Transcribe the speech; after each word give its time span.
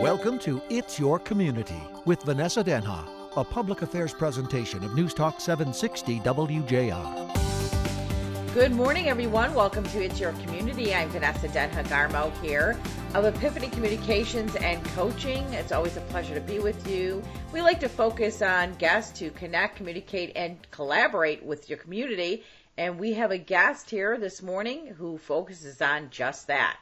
Welcome 0.00 0.38
to 0.38 0.62
It's 0.70 0.98
Your 0.98 1.18
Community 1.18 1.82
with 2.06 2.22
Vanessa 2.22 2.64
Denha, 2.64 3.06
a 3.36 3.44
public 3.44 3.82
affairs 3.82 4.14
presentation 4.14 4.82
of 4.82 4.94
News 4.94 5.12
Talk 5.12 5.42
760 5.42 6.20
WJR. 6.20 8.54
Good 8.54 8.72
morning, 8.72 9.10
everyone. 9.10 9.52
Welcome 9.52 9.84
to 9.84 10.02
It's 10.02 10.18
Your 10.18 10.32
Community. 10.32 10.94
I'm 10.94 11.10
Vanessa 11.10 11.48
Denha 11.48 11.84
Garmo 11.84 12.32
here 12.40 12.78
of 13.12 13.26
Epiphany 13.26 13.68
Communications 13.68 14.56
and 14.56 14.82
Coaching. 14.86 15.44
It's 15.52 15.70
always 15.70 15.98
a 15.98 16.00
pleasure 16.00 16.34
to 16.34 16.40
be 16.40 16.60
with 16.60 16.88
you. 16.88 17.22
We 17.52 17.60
like 17.60 17.80
to 17.80 17.88
focus 17.90 18.40
on 18.40 18.72
guests 18.76 19.18
to 19.18 19.28
connect, 19.28 19.76
communicate, 19.76 20.32
and 20.34 20.56
collaborate 20.70 21.44
with 21.44 21.68
your 21.68 21.76
community. 21.76 22.42
And 22.78 22.98
we 22.98 23.12
have 23.12 23.32
a 23.32 23.38
guest 23.38 23.90
here 23.90 24.16
this 24.16 24.40
morning 24.40 24.94
who 24.96 25.18
focuses 25.18 25.82
on 25.82 26.08
just 26.08 26.46
that. 26.46 26.78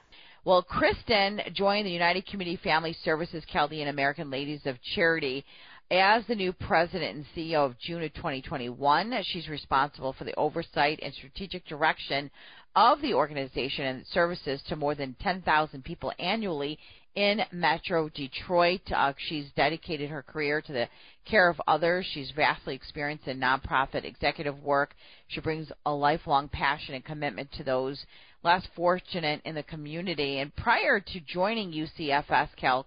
Well, 0.48 0.62
Kristen 0.62 1.42
joined 1.52 1.84
the 1.84 1.90
United 1.90 2.24
Community 2.24 2.56
Family 2.64 2.96
Services 3.04 3.44
Chaldean 3.52 3.88
American 3.88 4.30
Ladies 4.30 4.62
of 4.64 4.80
Charity 4.80 5.44
as 5.90 6.24
the 6.26 6.34
new 6.34 6.54
president 6.54 7.16
and 7.16 7.26
CEO 7.36 7.66
of 7.66 7.78
June 7.78 8.02
of 8.02 8.14
2021. 8.14 9.12
She's 9.24 9.46
responsible 9.46 10.14
for 10.14 10.24
the 10.24 10.34
oversight 10.36 11.00
and 11.02 11.12
strategic 11.12 11.66
direction 11.66 12.30
of 12.74 13.02
the 13.02 13.12
organization 13.12 13.84
and 13.84 14.06
services 14.06 14.62
to 14.68 14.76
more 14.76 14.94
than 14.94 15.14
10,000 15.20 15.84
people 15.84 16.14
annually 16.18 16.78
in 17.18 17.40
Metro 17.50 18.08
Detroit. 18.10 18.80
Uh, 18.94 19.12
she's 19.28 19.50
dedicated 19.56 20.08
her 20.08 20.22
career 20.22 20.62
to 20.62 20.72
the 20.72 20.88
care 21.24 21.48
of 21.48 21.60
others. 21.66 22.06
She's 22.14 22.30
vastly 22.30 22.76
experienced 22.76 23.26
in 23.26 23.40
nonprofit 23.40 24.04
executive 24.04 24.62
work. 24.62 24.94
She 25.26 25.40
brings 25.40 25.72
a 25.84 25.92
lifelong 25.92 26.48
passion 26.48 26.94
and 26.94 27.04
commitment 27.04 27.50
to 27.56 27.64
those 27.64 28.06
less 28.44 28.64
fortunate 28.76 29.42
in 29.44 29.56
the 29.56 29.64
community. 29.64 30.38
And 30.38 30.54
prior 30.54 31.00
to 31.00 31.20
joining 31.26 31.72
UCFS 31.72 32.50
CALC, 32.56 32.84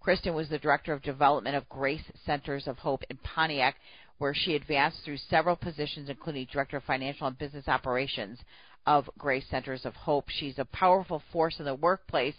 Kristen 0.00 0.34
was 0.34 0.48
the 0.48 0.58
director 0.58 0.94
of 0.94 1.02
development 1.02 1.54
of 1.54 1.68
Grace 1.68 2.10
Centers 2.24 2.66
of 2.66 2.78
Hope 2.78 3.02
in 3.10 3.18
Pontiac, 3.18 3.76
where 4.16 4.32
she 4.34 4.54
advanced 4.54 5.04
through 5.04 5.18
several 5.28 5.56
positions, 5.56 6.08
including 6.08 6.46
director 6.50 6.78
of 6.78 6.84
financial 6.84 7.26
and 7.26 7.36
business 7.36 7.68
operations 7.68 8.38
of 8.86 9.10
Grace 9.18 9.44
Centers 9.50 9.84
of 9.84 9.94
Hope. 9.94 10.30
She's 10.30 10.58
a 10.58 10.64
powerful 10.64 11.22
force 11.30 11.56
in 11.58 11.66
the 11.66 11.74
workplace 11.74 12.34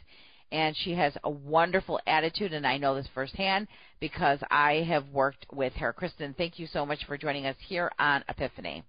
and 0.55 0.73
she 0.77 0.93
has 0.93 1.11
a 1.25 1.29
wonderful 1.29 1.99
attitude 2.07 2.53
and 2.53 2.65
I 2.65 2.77
know 2.77 2.95
this 2.95 3.09
firsthand 3.13 3.67
because 3.99 4.39
I 4.49 4.85
have 4.87 5.05
worked 5.09 5.45
with 5.51 5.73
her. 5.73 5.91
Kristen, 5.91 6.33
thank 6.37 6.57
you 6.57 6.65
so 6.65 6.85
much 6.85 6.99
for 7.05 7.17
joining 7.17 7.45
us 7.45 7.57
here 7.67 7.91
on 7.99 8.23
Epiphany. 8.29 8.85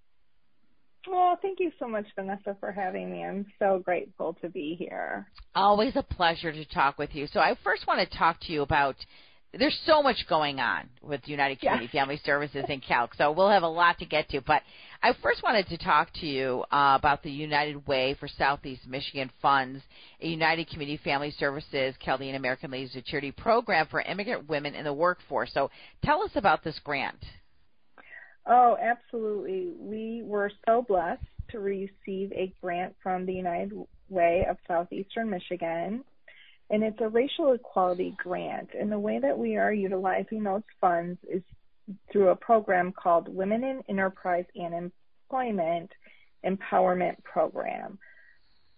Well, 1.11 1.37
thank 1.43 1.59
you 1.59 1.73
so 1.81 1.89
much, 1.89 2.07
Vanessa, 2.15 2.57
for 2.61 2.71
having 2.71 3.11
me. 3.11 3.25
I'm 3.25 3.47
so 3.59 3.81
grateful 3.85 4.37
to 4.43 4.49
be 4.49 4.77
here. 4.79 5.27
Always 5.57 5.97
a 5.97 6.03
pleasure 6.03 6.53
to 6.53 6.65
talk 6.67 6.99
with 6.99 7.15
you. 7.15 7.27
So, 7.29 7.41
I 7.41 7.57
first 7.63 7.87
want 7.87 8.09
to 8.09 8.19
talk 8.19 8.41
to 8.43 8.53
you 8.53 8.63
about 8.63 8.97
there's 9.57 9.79
so 9.87 10.03
much 10.03 10.27
going 10.29 10.59
on 10.59 10.89
with 11.03 11.21
United 11.27 11.61
Community 11.61 11.89
yeah. 11.93 12.01
Family 12.01 12.21
Services 12.25 12.65
in 12.69 12.81
CALC, 12.81 13.11
so 13.17 13.31
we'll 13.33 13.51
have 13.51 13.63
a 13.63 13.69
lot 13.69 13.99
to 13.99 14.05
get 14.05 14.29
to. 14.31 14.41
But 14.41 14.63
I 15.03 15.13
first 15.23 15.43
wanted 15.43 15.69
to 15.69 15.79
talk 15.79 16.13
to 16.21 16.27
you 16.27 16.65
uh, 16.73 16.97
about 16.99 17.23
the 17.23 17.31
United 17.31 17.87
Way 17.87 18.17
for 18.19 18.29
Southeast 18.29 18.87
Michigan 18.87 19.31
Funds, 19.43 19.83
a 20.21 20.27
United 20.27 20.69
Community 20.71 21.01
Family 21.03 21.31
Services 21.39 21.95
Chaldean 22.01 22.35
American 22.35 22.71
Ladies 22.71 22.97
of 22.97 23.05
Charity 23.05 23.33
program 23.33 23.87
for 23.91 24.01
immigrant 24.01 24.49
women 24.49 24.75
in 24.75 24.85
the 24.85 24.93
workforce. 24.93 25.51
So 25.53 25.71
tell 26.03 26.23
us 26.23 26.31
about 26.35 26.65
this 26.65 26.79
grant. 26.83 27.23
Oh, 28.47 28.77
absolutely. 28.81 29.73
We 29.79 30.23
were 30.25 30.51
so 30.67 30.85
blessed 30.87 31.23
to 31.51 31.59
receive 31.59 32.33
a 32.33 32.53
grant 32.61 32.95
from 33.03 33.27
the 33.27 33.35
United 33.35 33.73
Way 34.09 34.47
of 34.49 34.57
Southeastern 34.67 35.31
Michigan. 35.31 36.05
And 36.71 36.83
it's 36.83 37.01
a 37.01 37.09
racial 37.09 37.53
equality 37.53 38.15
grant. 38.17 38.71
And 38.79 38.91
the 38.91 38.99
way 38.99 39.19
that 39.21 39.39
we 39.39 39.57
are 39.57 39.73
utilizing 39.73 40.43
those 40.43 40.63
funds 40.81 41.19
is 41.31 41.43
through 42.11 42.29
a 42.29 42.37
program 42.37 42.93
called 42.93 43.29
Women 43.29 43.65
in 43.65 43.83
Enterprise 43.89 44.47
and 44.55 44.93
Employment 45.31 45.91
Empowerment 46.45 47.23
Program. 47.25 47.99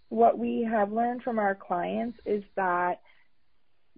What 0.08 0.38
we 0.38 0.62
have 0.70 0.92
learned 0.92 1.22
from 1.22 1.38
our 1.38 1.54
clients 1.54 2.18
is 2.24 2.42
that 2.56 3.00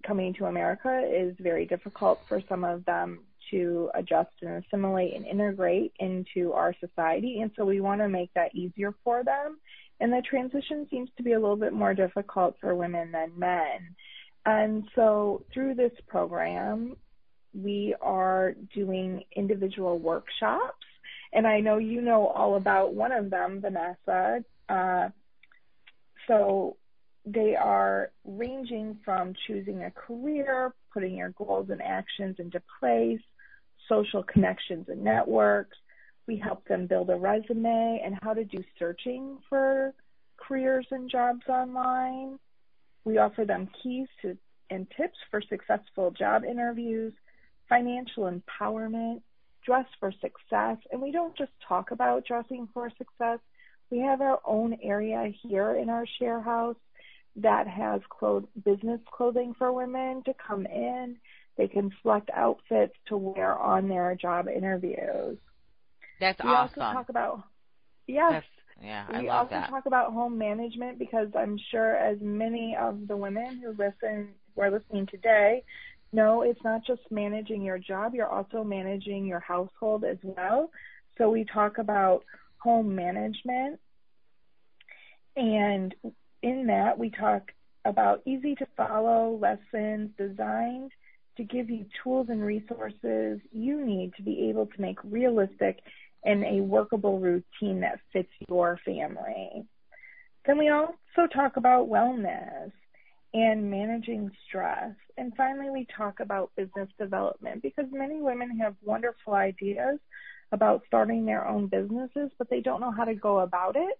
coming 0.05 0.33
to 0.33 0.45
America 0.45 1.03
is 1.09 1.35
very 1.39 1.65
difficult 1.65 2.21
for 2.27 2.41
some 2.49 2.63
of 2.63 2.83
them 2.85 3.19
to 3.49 3.89
adjust 3.95 4.31
and 4.41 4.63
assimilate 4.63 5.15
and 5.15 5.25
integrate 5.25 5.93
into 5.99 6.53
our 6.53 6.73
society. 6.79 7.41
And 7.41 7.51
so 7.55 7.65
we 7.65 7.81
want 7.81 8.01
to 8.01 8.09
make 8.09 8.33
that 8.33 8.55
easier 8.55 8.93
for 9.03 9.23
them. 9.23 9.59
And 9.99 10.11
the 10.11 10.21
transition 10.27 10.87
seems 10.89 11.09
to 11.17 11.23
be 11.23 11.33
a 11.33 11.39
little 11.39 11.55
bit 11.55 11.73
more 11.73 11.93
difficult 11.93 12.55
for 12.59 12.75
women 12.75 13.11
than 13.11 13.37
men. 13.37 13.95
And 14.45 14.87
so 14.95 15.45
through 15.53 15.75
this 15.75 15.91
program, 16.07 16.95
we 17.53 17.95
are 18.01 18.55
doing 18.73 19.23
individual 19.35 19.99
workshops. 19.99 20.85
And 21.33 21.47
I 21.47 21.59
know 21.59 21.77
you 21.77 22.01
know 22.01 22.27
all 22.27 22.55
about 22.55 22.93
one 22.93 23.11
of 23.11 23.29
them, 23.29 23.61
Vanessa. 23.61 24.43
Uh, 24.67 25.09
so 26.27 26.77
they 27.25 27.55
are 27.55 28.11
ranging 28.25 28.97
from 29.05 29.33
choosing 29.47 29.83
a 29.83 29.91
career, 29.91 30.73
putting 30.93 31.15
your 31.15 31.29
goals 31.29 31.69
and 31.69 31.81
actions 31.81 32.37
into 32.39 32.61
place, 32.79 33.21
social 33.87 34.23
connections 34.23 34.87
and 34.89 35.03
networks. 35.03 35.77
We 36.27 36.37
help 36.37 36.65
them 36.67 36.87
build 36.87 37.09
a 37.09 37.15
resume 37.15 38.01
and 38.03 38.17
how 38.21 38.33
to 38.33 38.43
do 38.43 38.63
searching 38.79 39.37
for 39.49 39.93
careers 40.37 40.87
and 40.91 41.09
jobs 41.09 41.47
online. 41.47 42.39
We 43.03 43.17
offer 43.17 43.45
them 43.45 43.69
keys 43.81 44.07
to, 44.21 44.37
and 44.69 44.87
tips 44.97 45.17
for 45.29 45.41
successful 45.41 46.11
job 46.11 46.43
interviews, 46.43 47.13
financial 47.71 48.29
empowerment, 48.29 49.21
dress 49.65 49.85
for 49.99 50.11
success. 50.11 50.77
And 50.91 51.01
we 51.01 51.11
don't 51.11 51.35
just 51.37 51.51
talk 51.67 51.91
about 51.91 52.25
dressing 52.25 52.67
for 52.73 52.91
success. 52.97 53.39
We 53.89 53.99
have 53.99 54.21
our 54.21 54.39
own 54.45 54.77
area 54.83 55.31
here 55.41 55.75
in 55.75 55.89
our 55.89 56.05
share 56.19 56.41
house 56.41 56.75
that 57.37 57.67
has 57.67 58.01
clothes, 58.09 58.45
business 58.65 58.99
clothing 59.09 59.55
for 59.57 59.71
women 59.71 60.21
to 60.25 60.33
come 60.33 60.65
in. 60.65 61.15
They 61.57 61.67
can 61.67 61.91
select 62.01 62.29
outfits 62.33 62.93
to 63.07 63.17
wear 63.17 63.57
on 63.57 63.87
their 63.87 64.15
job 64.15 64.47
interviews. 64.47 65.37
That's 66.19 66.41
we 66.43 66.49
awesome. 66.49 66.81
also 66.81 66.97
talk 66.97 67.09
about 67.09 67.43
yes. 68.07 68.31
That's, 68.31 68.45
yeah, 68.83 69.05
I 69.09 69.21
we 69.21 69.27
love 69.27 69.37
also 69.37 69.55
that. 69.55 69.69
talk 69.69 69.85
about 69.85 70.11
home 70.11 70.37
management 70.37 70.97
because 70.97 71.27
I'm 71.37 71.57
sure 71.69 71.95
as 71.95 72.17
many 72.19 72.75
of 72.79 73.07
the 73.07 73.15
women 73.15 73.61
who 73.63 73.69
listen 73.71 74.29
who 74.55 74.61
are 74.61 74.71
listening 74.71 75.07
today 75.07 75.63
know 76.13 76.41
it's 76.41 76.63
not 76.63 76.85
just 76.85 77.01
managing 77.09 77.61
your 77.61 77.77
job, 77.77 78.13
you're 78.13 78.27
also 78.27 78.63
managing 78.63 79.25
your 79.25 79.39
household 79.39 80.03
as 80.03 80.17
well. 80.23 80.69
So 81.17 81.29
we 81.29 81.45
talk 81.45 81.77
about 81.77 82.23
home 82.57 82.95
management 82.95 83.79
and 85.35 85.93
in 86.43 86.67
that, 86.67 86.97
we 86.97 87.09
talk 87.09 87.51
about 87.85 88.21
easy 88.25 88.55
to 88.55 88.65
follow 88.77 89.39
lessons 89.41 90.09
designed 90.17 90.91
to 91.37 91.43
give 91.43 91.69
you 91.69 91.85
tools 92.03 92.27
and 92.29 92.43
resources 92.43 93.39
you 93.51 93.83
need 93.85 94.13
to 94.17 94.23
be 94.23 94.49
able 94.49 94.65
to 94.65 94.81
make 94.81 94.97
realistic 95.03 95.79
and 96.23 96.43
a 96.43 96.61
workable 96.61 97.19
routine 97.19 97.81
that 97.81 97.99
fits 98.13 98.29
your 98.49 98.79
family. 98.85 99.65
Then 100.45 100.57
we 100.57 100.69
also 100.69 101.27
talk 101.33 101.57
about 101.57 101.89
wellness 101.89 102.71
and 103.33 103.69
managing 103.69 104.31
stress. 104.47 104.93
And 105.17 105.33
finally, 105.35 105.69
we 105.69 105.87
talk 105.95 106.19
about 106.19 106.51
business 106.55 106.89
development 106.99 107.61
because 107.61 107.85
many 107.91 108.21
women 108.21 108.59
have 108.59 108.75
wonderful 108.83 109.33
ideas 109.33 109.99
about 110.51 110.83
starting 110.85 111.25
their 111.25 111.47
own 111.47 111.67
businesses, 111.67 112.29
but 112.37 112.49
they 112.49 112.59
don't 112.59 112.81
know 112.81 112.91
how 112.91 113.05
to 113.05 113.15
go 113.15 113.39
about 113.39 113.75
it. 113.75 113.99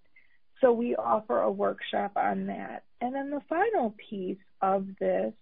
So 0.60 0.74
we 0.74 0.96
offer 0.96 1.42
a 1.42 1.52
workshop 1.52 2.12
on 2.18 2.48
that. 2.48 2.84
And 3.00 3.16
then 3.16 3.30
the 3.30 3.42
final 3.48 3.96
piece 4.10 4.38
of 4.62 4.86
this 5.00 5.34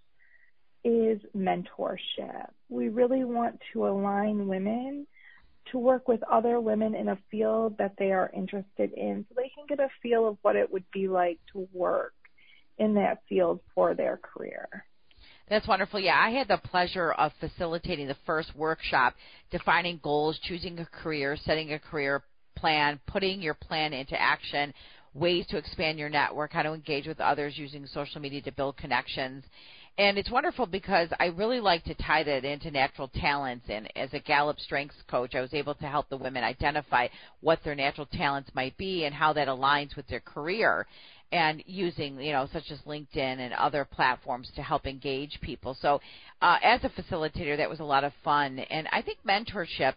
is 0.83 1.19
mentorship. 1.35 2.49
We 2.69 2.89
really 2.89 3.23
want 3.23 3.59
to 3.73 3.87
align 3.87 4.47
women 4.47 5.07
to 5.71 5.77
work 5.77 6.07
with 6.07 6.21
other 6.23 6.59
women 6.59 6.95
in 6.95 7.09
a 7.09 7.17
field 7.29 7.77
that 7.79 7.95
they 7.97 8.11
are 8.11 8.31
interested 8.33 8.93
in 8.93 9.25
so 9.27 9.35
they 9.35 9.51
can 9.53 9.65
get 9.67 9.79
a 9.79 9.89
feel 10.01 10.27
of 10.27 10.37
what 10.41 10.55
it 10.55 10.71
would 10.71 10.85
be 10.91 11.07
like 11.07 11.39
to 11.53 11.67
work 11.73 12.13
in 12.79 12.93
that 12.95 13.19
field 13.27 13.59
for 13.75 13.93
their 13.93 14.17
career. 14.17 14.67
That's 15.49 15.67
wonderful. 15.67 15.99
Yeah, 15.99 16.19
I 16.19 16.29
had 16.29 16.47
the 16.47 16.57
pleasure 16.57 17.11
of 17.13 17.31
facilitating 17.39 18.07
the 18.07 18.15
first 18.25 18.55
workshop, 18.55 19.15
defining 19.51 19.99
goals, 20.03 20.39
choosing 20.43 20.79
a 20.79 20.85
career, 20.85 21.37
setting 21.43 21.73
a 21.73 21.79
career 21.79 22.23
plan, 22.55 22.99
putting 23.07 23.41
your 23.41 23.55
plan 23.55 23.93
into 23.93 24.19
action 24.19 24.73
ways 25.15 25.45
to 25.47 25.57
expand 25.57 25.97
your 25.97 26.09
network, 26.09 26.53
how 26.53 26.61
to 26.61 26.73
engage 26.73 27.07
with 27.07 27.19
others 27.19 27.57
using 27.57 27.85
social 27.87 28.21
media 28.21 28.41
to 28.41 28.51
build 28.51 28.77
connections. 28.77 29.43
And 29.97 30.17
it's 30.17 30.31
wonderful 30.31 30.65
because 30.65 31.09
I 31.19 31.25
really 31.25 31.59
like 31.59 31.83
to 31.85 31.93
tie 31.93 32.23
that 32.23 32.45
into 32.45 32.71
natural 32.71 33.09
talents. 33.09 33.65
And 33.69 33.89
as 33.97 34.13
a 34.13 34.19
Gallup 34.19 34.59
Strengths 34.59 35.01
coach, 35.09 35.35
I 35.35 35.41
was 35.41 35.53
able 35.53 35.75
to 35.75 35.87
help 35.87 36.07
the 36.09 36.17
women 36.17 36.43
identify 36.43 37.07
what 37.41 37.59
their 37.65 37.75
natural 37.75 38.07
talents 38.07 38.49
might 38.53 38.77
be 38.77 39.05
and 39.05 39.13
how 39.13 39.33
that 39.33 39.49
aligns 39.49 39.95
with 39.95 40.07
their 40.07 40.21
career 40.21 40.87
and 41.31 41.63
using 41.65 42.19
you 42.19 42.31
know 42.31 42.47
such 42.51 42.71
as 42.71 42.79
LinkedIn 42.87 43.15
and 43.15 43.53
other 43.53 43.85
platforms 43.85 44.49
to 44.55 44.61
help 44.61 44.87
engage 44.87 45.39
people. 45.41 45.77
So 45.79 46.01
uh, 46.41 46.57
as 46.63 46.83
a 46.83 46.89
facilitator, 46.89 47.57
that 47.57 47.69
was 47.69 47.79
a 47.79 47.83
lot 47.83 48.03
of 48.03 48.13
fun, 48.23 48.59
and 48.59 48.87
I 48.91 49.01
think 49.01 49.19
mentorship 49.27 49.93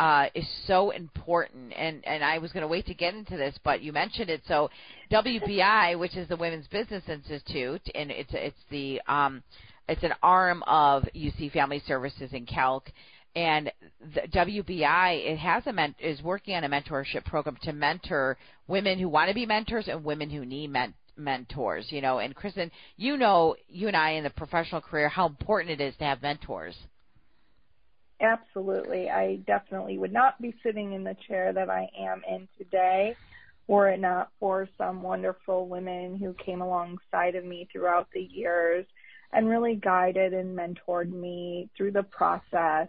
uh, 0.00 0.24
is 0.34 0.48
so 0.66 0.90
important. 0.90 1.74
And 1.76 2.04
and 2.06 2.24
I 2.24 2.38
was 2.38 2.50
going 2.52 2.62
to 2.62 2.68
wait 2.68 2.86
to 2.86 2.94
get 2.94 3.14
into 3.14 3.36
this, 3.36 3.54
but 3.62 3.82
you 3.82 3.92
mentioned 3.92 4.30
it. 4.30 4.40
So 4.48 4.70
WBI, 5.12 5.98
which 5.98 6.16
is 6.16 6.26
the 6.26 6.36
Women's 6.36 6.66
Business 6.68 7.04
Institute, 7.06 7.82
and 7.94 8.10
it's 8.10 8.30
it's 8.32 8.58
the 8.70 9.00
um, 9.06 9.42
it's 9.88 10.02
an 10.02 10.14
arm 10.22 10.64
of 10.66 11.04
UC 11.14 11.52
Family 11.52 11.82
Services 11.86 12.30
in 12.32 12.46
CALC. 12.46 12.82
And 13.36 13.70
the 14.14 14.22
WBI 14.22 15.32
it 15.32 15.38
has 15.38 15.66
a 15.66 15.72
ment- 15.72 15.96
is 16.00 16.22
working 16.22 16.56
on 16.56 16.64
a 16.64 16.68
mentorship 16.68 17.26
program 17.26 17.58
to 17.62 17.72
mentor 17.74 18.38
women 18.66 18.98
who 18.98 19.08
want 19.08 19.28
to 19.28 19.34
be 19.34 19.44
mentors 19.44 19.86
and 19.86 20.02
women 20.02 20.30
who 20.30 20.46
need 20.46 20.70
men- 20.70 20.94
mentors. 21.18 21.86
You 21.90 22.00
know, 22.00 22.20
and 22.20 22.34
Kristen, 22.34 22.72
you 22.96 23.18
know, 23.18 23.54
you 23.68 23.86
and 23.86 23.96
I 23.96 24.12
in 24.12 24.24
the 24.24 24.30
professional 24.30 24.80
career 24.80 25.10
how 25.10 25.26
important 25.26 25.78
it 25.78 25.84
is 25.84 25.94
to 25.98 26.04
have 26.04 26.22
mentors. 26.22 26.74
Absolutely. 28.20 29.10
I 29.10 29.36
definitely 29.46 29.98
would 29.98 30.12
not 30.12 30.40
be 30.40 30.54
sitting 30.62 30.92
in 30.92 31.04
the 31.04 31.16
chair 31.26 31.52
that 31.52 31.70
I 31.70 31.88
am 31.98 32.22
in 32.28 32.48
today 32.58 33.16
were 33.70 33.88
it 33.88 34.00
not 34.00 34.30
for 34.40 34.68
some 34.76 35.00
wonderful 35.00 35.68
women 35.68 36.16
who 36.16 36.34
came 36.34 36.60
alongside 36.60 37.36
of 37.36 37.44
me 37.44 37.68
throughout 37.70 38.08
the 38.12 38.20
years 38.20 38.84
and 39.32 39.48
really 39.48 39.76
guided 39.76 40.34
and 40.34 40.58
mentored 40.58 41.12
me 41.12 41.70
through 41.76 41.92
the 41.92 42.02
process. 42.02 42.88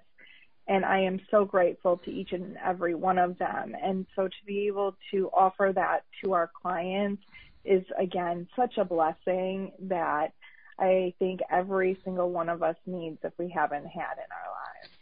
And 0.67 0.83
I 0.83 1.01
am 1.01 1.21
so 1.29 1.45
grateful 1.45 1.97
to 1.97 2.11
each 2.11 2.31
and 2.31 2.57
every 2.65 2.95
one 2.95 3.19
of 3.19 3.37
them. 3.37 3.75
And 3.79 4.07
so 4.15 4.27
to 4.27 4.45
be 4.47 4.65
able 4.65 4.97
to 5.11 5.29
offer 5.29 5.71
that 5.75 6.03
to 6.23 6.33
our 6.33 6.49
clients 6.59 7.21
is 7.63 7.83
again 7.99 8.47
such 8.55 8.79
a 8.79 8.85
blessing 8.85 9.71
that 9.81 10.33
I 10.79 11.13
think 11.19 11.41
every 11.51 11.99
single 12.03 12.31
one 12.31 12.49
of 12.49 12.63
us 12.63 12.75
needs 12.87 13.19
if 13.23 13.33
we 13.37 13.49
haven't 13.49 13.85
had 13.85 14.13
in 14.13 14.31
our 14.31 14.49
lives. 14.49 15.00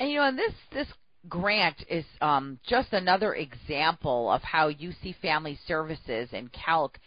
And 0.00 0.10
you 0.10 0.16
know, 0.18 0.28
and 0.28 0.38
this 0.38 0.52
this 0.72 0.88
grant 1.28 1.84
is 1.88 2.04
um, 2.20 2.58
just 2.68 2.92
another 2.92 3.34
example 3.34 4.30
of 4.30 4.42
how 4.42 4.70
UC 4.70 5.16
Family 5.20 5.58
Services 5.66 6.28
and 6.32 6.50
CALC 6.52 6.98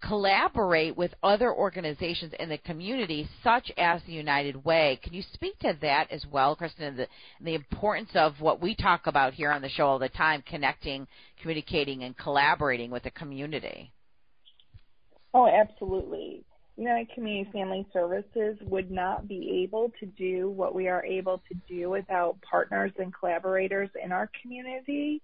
collaborate 0.00 0.96
with 0.96 1.12
other 1.22 1.52
organizations 1.52 2.32
in 2.38 2.48
the 2.48 2.58
community, 2.58 3.28
such 3.42 3.70
as 3.76 4.00
the 4.06 4.12
United 4.12 4.64
Way. 4.64 4.98
Can 5.02 5.12
you 5.12 5.22
speak 5.32 5.58
to 5.58 5.76
that 5.82 6.10
as 6.10 6.24
well, 6.30 6.54
Kristen, 6.54 6.84
and 6.84 6.98
the, 6.98 7.06
the 7.40 7.54
importance 7.54 8.10
of 8.14 8.40
what 8.40 8.60
we 8.60 8.74
talk 8.74 9.06
about 9.06 9.34
here 9.34 9.50
on 9.50 9.60
the 9.60 9.68
show 9.68 9.86
all 9.86 9.98
the 9.98 10.08
time, 10.08 10.42
connecting, 10.46 11.06
communicating, 11.40 12.04
and 12.04 12.16
collaborating 12.16 12.90
with 12.90 13.02
the 13.02 13.10
community? 13.10 13.92
Oh, 15.34 15.48
absolutely. 15.48 16.44
United 16.78 17.12
Community 17.12 17.50
Family 17.52 17.86
Services 17.92 18.56
would 18.62 18.90
not 18.90 19.26
be 19.26 19.62
able 19.64 19.92
to 19.98 20.06
do 20.06 20.48
what 20.48 20.74
we 20.74 20.86
are 20.88 21.04
able 21.04 21.42
to 21.48 21.54
do 21.68 21.90
without 21.90 22.40
partners 22.40 22.92
and 22.98 23.12
collaborators 23.12 23.90
in 24.02 24.12
our 24.12 24.30
community. 24.40 25.20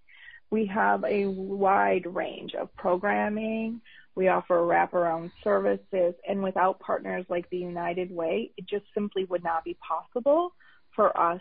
We 0.50 0.66
have 0.66 1.04
a 1.04 1.26
wide 1.26 2.06
range 2.12 2.54
of 2.54 2.74
programming. 2.76 3.80
We 4.16 4.28
offer 4.28 4.56
wraparound 4.56 5.30
services, 5.42 6.14
and 6.28 6.42
without 6.42 6.80
partners 6.80 7.24
like 7.28 7.48
the 7.50 7.58
United 7.58 8.10
Way, 8.10 8.50
it 8.56 8.66
just 8.66 8.84
simply 8.92 9.24
would 9.24 9.42
not 9.42 9.64
be 9.64 9.76
possible 9.86 10.54
for 10.94 11.16
us 11.18 11.40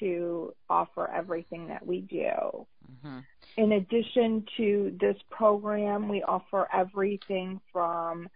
to 0.00 0.54
offer 0.68 1.10
everything 1.10 1.68
that 1.68 1.86
we 1.86 2.00
do. 2.00 2.66
Mm-hmm. 3.06 3.18
In 3.58 3.72
addition 3.72 4.44
to 4.56 4.96
this 4.98 5.16
program, 5.30 6.08
we 6.08 6.22
offer 6.22 6.68
everything 6.72 7.60
from 7.72 8.28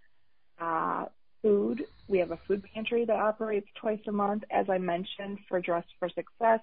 uh, 0.61 1.06
food. 1.43 1.85
We 2.08 2.19
have 2.19 2.31
a 2.31 2.38
food 2.47 2.64
pantry 2.73 3.05
that 3.05 3.17
operates 3.17 3.69
twice 3.81 4.00
a 4.06 4.12
month. 4.12 4.44
As 4.50 4.69
I 4.69 4.79
mentioned, 4.79 5.38
for 5.49 5.61
Dress 5.61 5.85
for 5.99 6.08
Success, 6.08 6.61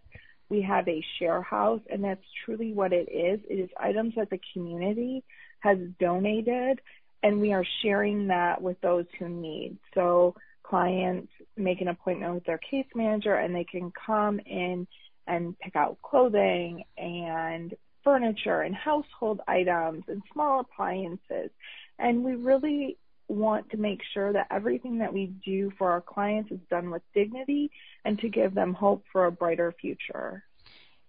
we 0.49 0.61
have 0.61 0.87
a 0.87 1.03
share 1.17 1.41
house, 1.41 1.81
and 1.89 2.03
that's 2.03 2.23
truly 2.45 2.73
what 2.73 2.93
it 2.93 3.09
is. 3.11 3.39
It 3.49 3.59
is 3.59 3.69
items 3.77 4.13
that 4.15 4.29
the 4.29 4.39
community 4.53 5.23
has 5.59 5.77
donated, 5.99 6.81
and 7.23 7.39
we 7.39 7.53
are 7.53 7.65
sharing 7.81 8.27
that 8.27 8.61
with 8.61 8.79
those 8.81 9.05
who 9.17 9.29
need. 9.29 9.77
So 9.93 10.35
clients 10.63 11.31
make 11.55 11.81
an 11.81 11.87
appointment 11.87 12.33
with 12.33 12.45
their 12.45 12.57
case 12.57 12.87
manager, 12.93 13.35
and 13.35 13.55
they 13.55 13.63
can 13.63 13.91
come 14.05 14.39
in 14.39 14.87
and 15.27 15.57
pick 15.59 15.75
out 15.75 16.01
clothing 16.01 16.83
and 16.97 17.73
furniture 18.03 18.61
and 18.61 18.75
household 18.75 19.39
items 19.47 20.03
and 20.07 20.21
small 20.33 20.59
appliances. 20.59 21.49
And 21.97 22.23
we 22.23 22.35
really 22.35 22.97
want 23.27 23.69
to 23.71 23.77
make 23.77 23.99
sure 24.13 24.33
that 24.33 24.47
everything 24.51 24.99
that 24.99 25.13
we 25.13 25.33
do 25.45 25.71
for 25.77 25.91
our 25.91 26.01
clients 26.01 26.51
is 26.51 26.59
done 26.69 26.91
with 26.91 27.01
dignity 27.13 27.71
and 28.05 28.19
to 28.19 28.29
give 28.29 28.53
them 28.53 28.73
hope 28.73 29.03
for 29.11 29.25
a 29.25 29.31
brighter 29.31 29.73
future. 29.79 30.43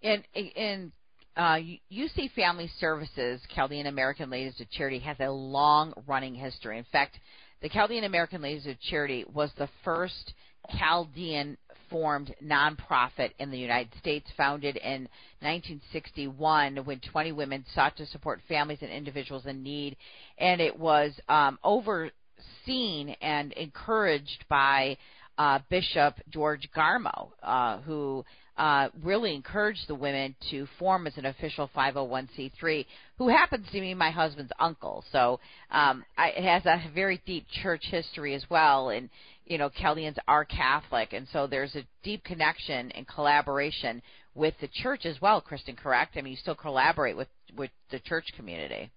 And 0.03 0.23
and 0.57 0.93
uh, 1.37 1.59
UC 1.93 2.33
Family 2.35 2.71
Services, 2.79 3.41
Chaldean 3.55 3.87
American 3.87 4.31
Ladies 4.31 4.61
of 4.61 4.71
Charity, 4.71 5.01
has 5.01 5.17
a 5.21 5.31
long 5.31 5.93
running 6.07 6.35
history. 6.35 6.79
In 6.79 6.87
fact, 6.93 7.19
the 7.61 7.69
Chaldean 7.69 8.05
American 8.05 8.43
Ladies 8.43 8.67
of 8.67 8.81
Charity 8.81 9.25
was 9.33 9.51
the 9.57 9.69
first 9.85 10.35
Chaldean 10.79 11.57
formed 11.91 12.35
nonprofit 12.43 13.31
in 13.39 13.51
the 13.51 13.59
United 13.59 13.93
States, 13.99 14.27
founded 14.37 14.77
in 14.77 15.09
1961 15.41 16.79
when 16.79 17.01
20 17.01 17.33
women 17.33 17.65
sought 17.75 17.97
to 17.97 18.07
support 18.07 18.41
families 18.49 18.79
and 18.83 18.91
individuals 18.91 19.47
in 19.47 19.63
need. 19.63 19.97
And 20.39 20.61
it 20.61 20.79
was 20.79 21.13
um, 21.29 21.59
overseen 21.63 23.15
and 23.21 23.53
encouraged 23.53 24.45
by 24.49 24.97
uh, 25.39 25.61
Bishop 25.69 26.15
George 26.31 26.69
Garmo, 26.77 27.31
uh, 27.43 27.79
who 27.79 28.25
uh, 28.57 28.89
really 29.03 29.35
encouraged 29.35 29.89
the 29.89 29.95
women 29.95 30.35
to 30.51 30.67
form 30.79 31.07
as 31.07 31.17
an 31.17 31.27
official 31.27 31.69
501c3, 31.77 32.87
who 33.19 33.29
happens 33.29 33.67
to 33.73 33.81
be 33.81 33.95
my 33.95 34.11
husband's 34.11 34.53
uncle. 34.61 35.05
So 35.11 35.41
um, 35.71 36.05
I, 36.17 36.29
it 36.29 36.45
has 36.45 36.65
a 36.67 36.81
very 36.95 37.21
deep 37.27 37.47
church 37.63 37.85
history 37.91 38.35
as 38.35 38.45
well, 38.49 38.91
and 38.91 39.11
you 39.47 39.59
know 39.59 39.69
Chaldeans 39.69 40.17
are 40.29 40.45
Catholic, 40.45 41.13
and 41.13 41.27
so 41.33 41.47
there's 41.47 41.75
a 41.75 41.85
deep 42.03 42.25
connection 42.25 42.91
and 42.93 43.07
collaboration 43.07 44.03
with 44.35 44.55
the 44.61 44.69
church 44.69 45.07
as 45.07 45.21
well. 45.21 45.41
Kristen, 45.41 45.77
correct? 45.77 46.17
I 46.17 46.23
mean, 46.23 46.33
you 46.33 46.37
still 46.37 46.55
collaborate 46.55 47.17
with 47.17 47.29
with 47.57 47.71
the 47.91 47.99
church 48.01 48.27
community. 48.37 48.91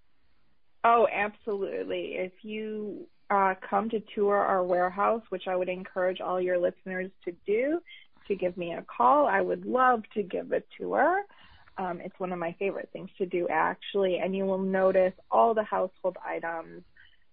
Oh, 0.84 1.08
absolutely. 1.12 2.16
If 2.16 2.32
you 2.44 3.08
uh, 3.30 3.56
come 3.68 3.90
to 3.90 4.02
tour 4.16 4.38
our 4.38 4.64
warehouse, 4.64 5.22
which 5.30 5.48
I 5.48 5.56
would 5.56 5.70
encourage 5.70 6.22
all 6.22 6.40
your 6.40 6.58
listeners 6.58 7.12
to 7.26 7.34
do, 7.46 7.80
to 8.28 8.36
give 8.36 8.58
me 8.58 8.74
a 8.74 8.84
call. 8.84 9.26
I 9.28 9.42
would 9.42 9.66
love 9.66 10.04
to 10.14 10.24
give 10.24 10.52
a 10.52 10.62
tour. 10.80 11.24
Um, 11.78 12.00
it's 12.04 12.20
one 12.20 12.32
of 12.32 12.40
my 12.40 12.56
favorite 12.60 12.90
things 12.92 13.10
to 13.18 13.26
do, 13.26 13.48
actually. 13.50 14.20
And 14.20 14.36
you 14.36 14.46
will 14.46 14.58
notice 14.58 15.14
all 15.32 15.54
the 15.54 15.64
household 15.64 16.18
items 16.26 16.84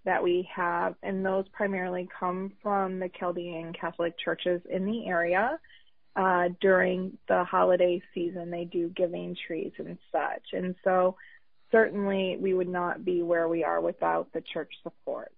that 0.05 0.23
we 0.23 0.49
have, 0.55 0.95
and 1.03 1.25
those 1.25 1.47
primarily 1.53 2.09
come 2.19 2.53
from 2.63 2.99
the 2.99 3.11
Chaldean 3.19 3.73
Catholic 3.79 4.15
churches 4.19 4.61
in 4.69 4.85
the 4.85 5.07
area. 5.07 5.59
Uh, 6.17 6.49
during 6.61 7.19
the 7.27 7.43
holiday 7.45 8.01
season, 8.15 8.51
they 8.51 8.65
do 8.65 8.89
giving 8.91 9.37
trees 9.47 9.73
and 9.79 9.99
such. 10.13 10.43
And 10.53 10.77
so, 10.85 11.17
certainly, 11.73 12.37
we 12.39 12.55
would 12.55 12.69
not 12.69 13.05
be 13.05 13.23
where 13.23 13.49
we 13.49 13.65
are 13.65 13.81
without 13.81 14.33
the 14.33 14.43
church 14.53 14.71
support. 14.83 15.33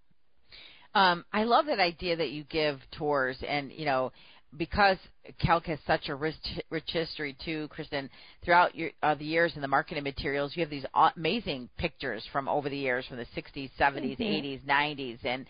Um, 0.95 1.25
I 1.33 1.45
love 1.45 1.67
that 1.67 1.79
idea 1.79 2.17
that 2.17 2.31
you 2.31 2.45
give 2.45 2.81
tours, 2.91 3.37
and 3.47 3.71
you 3.73 3.85
know, 3.85 4.13
because 4.57 4.99
CALC 5.43 5.67
has 5.67 5.79
such 5.87 6.09
a 6.09 6.15
rich, 6.15 6.35
rich 6.71 6.89
history 6.89 7.37
too, 7.45 7.69
Kristen. 7.69 8.09
Throughout 8.45 8.75
your, 8.75 8.91
uh, 9.03 9.15
the 9.15 9.25
years 9.25 9.53
in 9.55 9.63
the 9.63 9.69
marketing 9.69 10.05
materials, 10.05 10.53
you 10.55 10.63
have 10.63 10.71
these 10.71 10.87
amazing 10.95 11.69
pictures 11.79 12.25
from 12.33 12.49
over 12.49 12.69
the 12.69 12.77
years, 12.77 13.07
from 13.07 13.17
the 13.19 13.27
60s, 13.37 13.71
70s, 13.79 14.19
mm-hmm. 14.19 14.23
80s, 14.23 14.65
90s, 14.65 15.19
and 15.25 15.47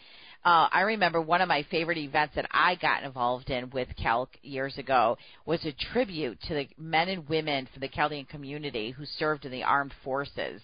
uh, 0.47 0.69
I 0.71 0.83
remember 0.83 1.21
one 1.21 1.41
of 1.41 1.49
my 1.49 1.67
favorite 1.73 1.99
events 1.99 2.37
that 2.37 2.47
I 2.53 2.77
got 2.77 3.03
involved 3.03 3.51
in 3.51 3.69
with 3.71 3.89
CALC 4.01 4.29
years 4.43 4.79
ago 4.79 5.19
was 5.45 5.65
a 5.65 5.73
tribute 5.93 6.41
to 6.43 6.55
the 6.55 6.69
men 6.79 7.09
and 7.09 7.29
women 7.29 7.69
from 7.73 7.81
the 7.81 7.89
Chaldean 7.89 8.27
community 8.27 8.93
who 8.93 9.05
served 9.19 9.45
in 9.45 9.51
the 9.51 9.65
armed 9.65 9.93
forces. 10.05 10.63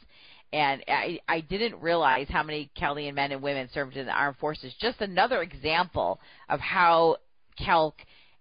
And 0.53 0.85
I, 0.87 1.19
I 1.27 1.41
didn't 1.41 1.83
realize 1.83 2.29
how 2.29 2.45
many 2.45 2.71
Chaldean 2.77 3.17
men 3.17 3.33
and 3.33 3.43
women 3.43 3.69
served 3.75 3.97
in 3.97 4.07
the 4.07 4.13
armed 4.13 4.37
forces. 4.37 4.73
Just 4.81 5.01
another 5.01 5.43
example 5.43 6.21
of 6.49 6.61
how 6.61 7.17
CALC 7.59 7.95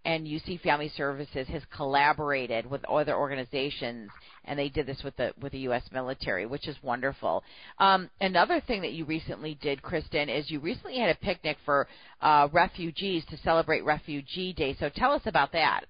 and 0.06 0.26
UC 0.26 0.62
Family 0.62 0.92
Services 0.96 1.48
has 1.48 1.62
collaborated 1.76 2.70
with 2.70 2.84
other 2.86 3.16
organizations, 3.16 4.10
and 4.46 4.58
they 4.58 4.70
did 4.70 4.86
this 4.86 5.02
with 5.04 5.16
the 5.18 5.34
with 5.42 5.52
the 5.52 5.60
U.S. 5.60 5.84
military, 5.92 6.46
which 6.46 6.68
is 6.68 6.76
wonderful. 6.82 7.44
Um, 7.78 8.10
another 8.20 8.62
thing 8.62 8.82
that 8.82 8.94
you 8.94 9.06
recently 9.06 9.58
did, 9.62 9.82
Kristen, 9.82 10.30
is 10.30 10.50
you 10.50 10.60
recently 10.60 10.98
had 10.98 11.10
a 11.10 11.16
picnic 11.16 11.58
for 11.66 11.88
uh, 12.22 12.48
refugees 12.52 13.24
to 13.30 13.38
celebrate 13.38 13.84
Refugee 13.86 14.54
Day. 14.54 14.76
So 14.80 14.90
tell 14.90 15.12
us 15.12 15.24
about 15.26 15.52
that. 15.52 15.86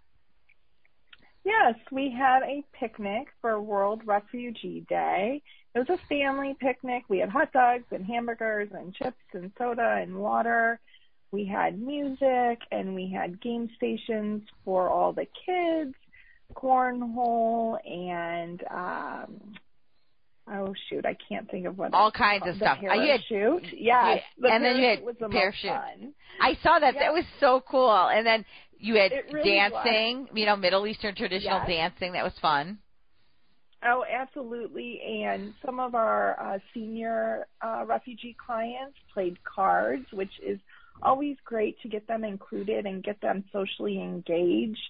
Yes, 1.43 1.75
we 1.91 2.13
had 2.15 2.43
a 2.43 2.63
picnic 2.79 3.27
for 3.41 3.59
World 3.61 4.01
Refugee 4.05 4.85
Day. 4.87 5.41
It 5.73 5.79
was 5.79 5.89
a 5.89 6.07
family 6.07 6.55
picnic. 6.59 7.03
We 7.07 7.19
had 7.19 7.29
hot 7.29 7.51
dogs 7.51 7.85
and 7.91 8.05
hamburgers 8.05 8.69
and 8.73 8.93
chips 8.93 9.17
and 9.33 9.51
soda 9.57 9.99
and 10.01 10.15
water. 10.17 10.79
We 11.31 11.45
had 11.45 11.79
music 11.79 12.59
and 12.71 12.93
we 12.93 13.09
had 13.09 13.41
game 13.41 13.69
stations 13.77 14.43
for 14.65 14.89
all 14.89 15.13
the 15.13 15.27
kids, 15.45 15.95
cornhole 16.55 17.77
and 17.89 18.61
um 18.69 19.55
oh 20.51 20.73
shoot, 20.89 21.05
I 21.05 21.15
can't 21.29 21.49
think 21.49 21.65
of 21.65 21.77
what 21.77 21.93
all 21.93 22.11
kinds 22.11 22.43
of 22.47 22.55
stuff. 22.57 22.79
Parachute, 22.81 23.63
yes, 23.77 24.21
yeah, 24.37 24.53
and 24.53 24.63
then 24.63 24.77
you 24.77 24.87
had 24.87 25.03
was 25.03 25.15
the 25.19 25.29
parachute. 25.29 25.71
Fun. 25.71 26.13
I 26.41 26.57
saw 26.61 26.79
that. 26.79 26.95
That 26.95 27.13
was 27.13 27.23
so 27.39 27.63
cool. 27.69 28.09
And 28.09 28.25
then 28.25 28.43
you 28.77 28.95
had 28.95 29.11
really 29.31 29.49
dancing, 29.49 30.21
was. 30.23 30.29
you 30.33 30.45
know, 30.45 30.55
Middle 30.55 30.85
Eastern 30.87 31.15
traditional 31.15 31.59
yes. 31.59 31.67
dancing. 31.67 32.13
That 32.13 32.23
was 32.23 32.33
fun. 32.41 32.79
Oh, 33.83 34.03
absolutely. 34.11 35.01
And 35.23 35.53
some 35.65 35.79
of 35.79 35.95
our 35.95 36.39
uh, 36.39 36.59
senior 36.73 37.47
uh, 37.61 37.83
refugee 37.87 38.35
clients 38.43 38.97
played 39.13 39.43
cards, 39.43 40.05
which 40.11 40.31
is 40.45 40.59
always 41.01 41.37
great 41.43 41.79
to 41.81 41.87
get 41.87 42.07
them 42.07 42.23
included 42.23 42.85
and 42.85 43.03
get 43.03 43.21
them 43.21 43.43
socially 43.51 44.01
engaged. 44.01 44.81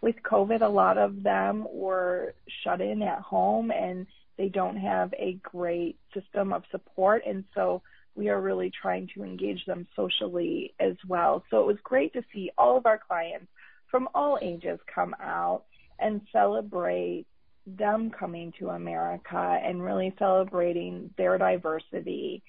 With 0.00 0.16
COVID, 0.22 0.62
a 0.62 0.68
lot 0.68 0.98
of 0.98 1.22
them 1.22 1.66
were 1.70 2.34
shut 2.62 2.80
in 2.80 3.02
at 3.02 3.20
home 3.20 3.70
and 3.70 4.06
they 4.36 4.48
don't 4.48 4.76
have 4.76 5.12
a 5.14 5.38
great 5.42 5.98
system 6.14 6.52
of 6.52 6.62
support. 6.70 7.22
And 7.26 7.44
so 7.54 7.82
we 8.14 8.28
are 8.28 8.40
really 8.40 8.70
trying 8.70 9.08
to 9.14 9.24
engage 9.24 9.64
them 9.66 9.86
socially 9.96 10.74
as 10.78 10.94
well. 11.06 11.44
So 11.50 11.60
it 11.60 11.66
was 11.66 11.78
great 11.82 12.12
to 12.12 12.22
see 12.32 12.50
all 12.56 12.76
of 12.76 12.86
our 12.86 12.98
clients 12.98 13.46
from 13.90 14.08
all 14.14 14.38
ages 14.40 14.78
come 14.92 15.14
out 15.20 15.64
and 15.98 16.20
celebrate 16.32 17.26
them 17.66 18.10
coming 18.10 18.52
to 18.58 18.70
America 18.70 19.58
and 19.62 19.82
really 19.82 20.14
celebrating 20.18 21.10
their 21.18 21.36
diversity. 21.38 22.42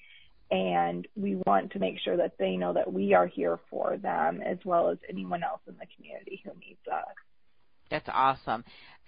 And 0.50 1.06
we 1.16 1.36
want 1.46 1.72
to 1.72 1.78
make 1.78 1.98
sure 2.00 2.16
that 2.16 2.34
they 2.38 2.56
know 2.56 2.72
that 2.72 2.92
we 2.92 3.14
are 3.14 3.26
here 3.26 3.58
for 3.70 3.96
them 3.96 4.40
as 4.44 4.58
well 4.64 4.88
as 4.90 4.98
anyone 5.08 5.44
else 5.44 5.60
in 5.68 5.74
the 5.78 5.86
community 5.96 6.42
who 6.44 6.50
needs 6.58 6.80
us. 6.92 7.14
That's 7.90 8.08
awesome. 8.12 8.64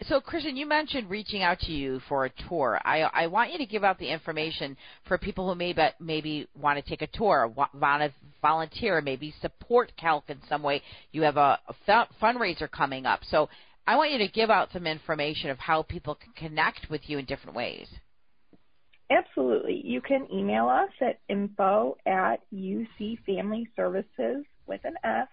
So, 0.08 0.20
Kristen, 0.20 0.56
you 0.56 0.66
mentioned 0.66 1.08
reaching 1.08 1.42
out 1.42 1.60
to 1.60 1.72
you 1.72 2.00
for 2.08 2.24
a 2.24 2.30
tour. 2.48 2.80
I, 2.84 3.02
I 3.02 3.26
want 3.28 3.52
you 3.52 3.58
to 3.58 3.66
give 3.66 3.84
out 3.84 3.98
the 3.98 4.08
information 4.08 4.76
for 5.06 5.16
people 5.16 5.48
who 5.48 5.54
maybe 5.54 5.80
maybe 6.00 6.48
want 6.60 6.82
to 6.82 6.88
take 6.88 7.02
a 7.02 7.06
tour, 7.06 7.46
want 7.46 7.72
to 7.72 8.12
volunteer, 8.40 9.00
maybe 9.00 9.32
support 9.40 9.92
CALC 9.96 10.24
in 10.28 10.38
some 10.48 10.62
way. 10.62 10.82
You 11.12 11.22
have 11.22 11.36
a, 11.36 11.60
a 11.68 12.06
fundraiser 12.20 12.68
coming 12.68 13.06
up, 13.06 13.20
so 13.30 13.48
I 13.86 13.96
want 13.96 14.10
you 14.10 14.18
to 14.18 14.28
give 14.28 14.50
out 14.50 14.70
some 14.72 14.86
information 14.86 15.50
of 15.50 15.58
how 15.58 15.82
people 15.82 16.16
can 16.16 16.32
connect 16.32 16.90
with 16.90 17.02
you 17.08 17.18
in 17.18 17.24
different 17.24 17.56
ways. 17.56 17.86
Absolutely. 19.12 19.80
You 19.84 20.00
can 20.00 20.26
email 20.32 20.68
us 20.68 20.90
at 21.00 21.18
info 21.28 21.96
at 22.06 22.40
ucfamilyservices 22.52 24.44
with 24.66 24.80
an 24.84 24.94
S 25.04 25.28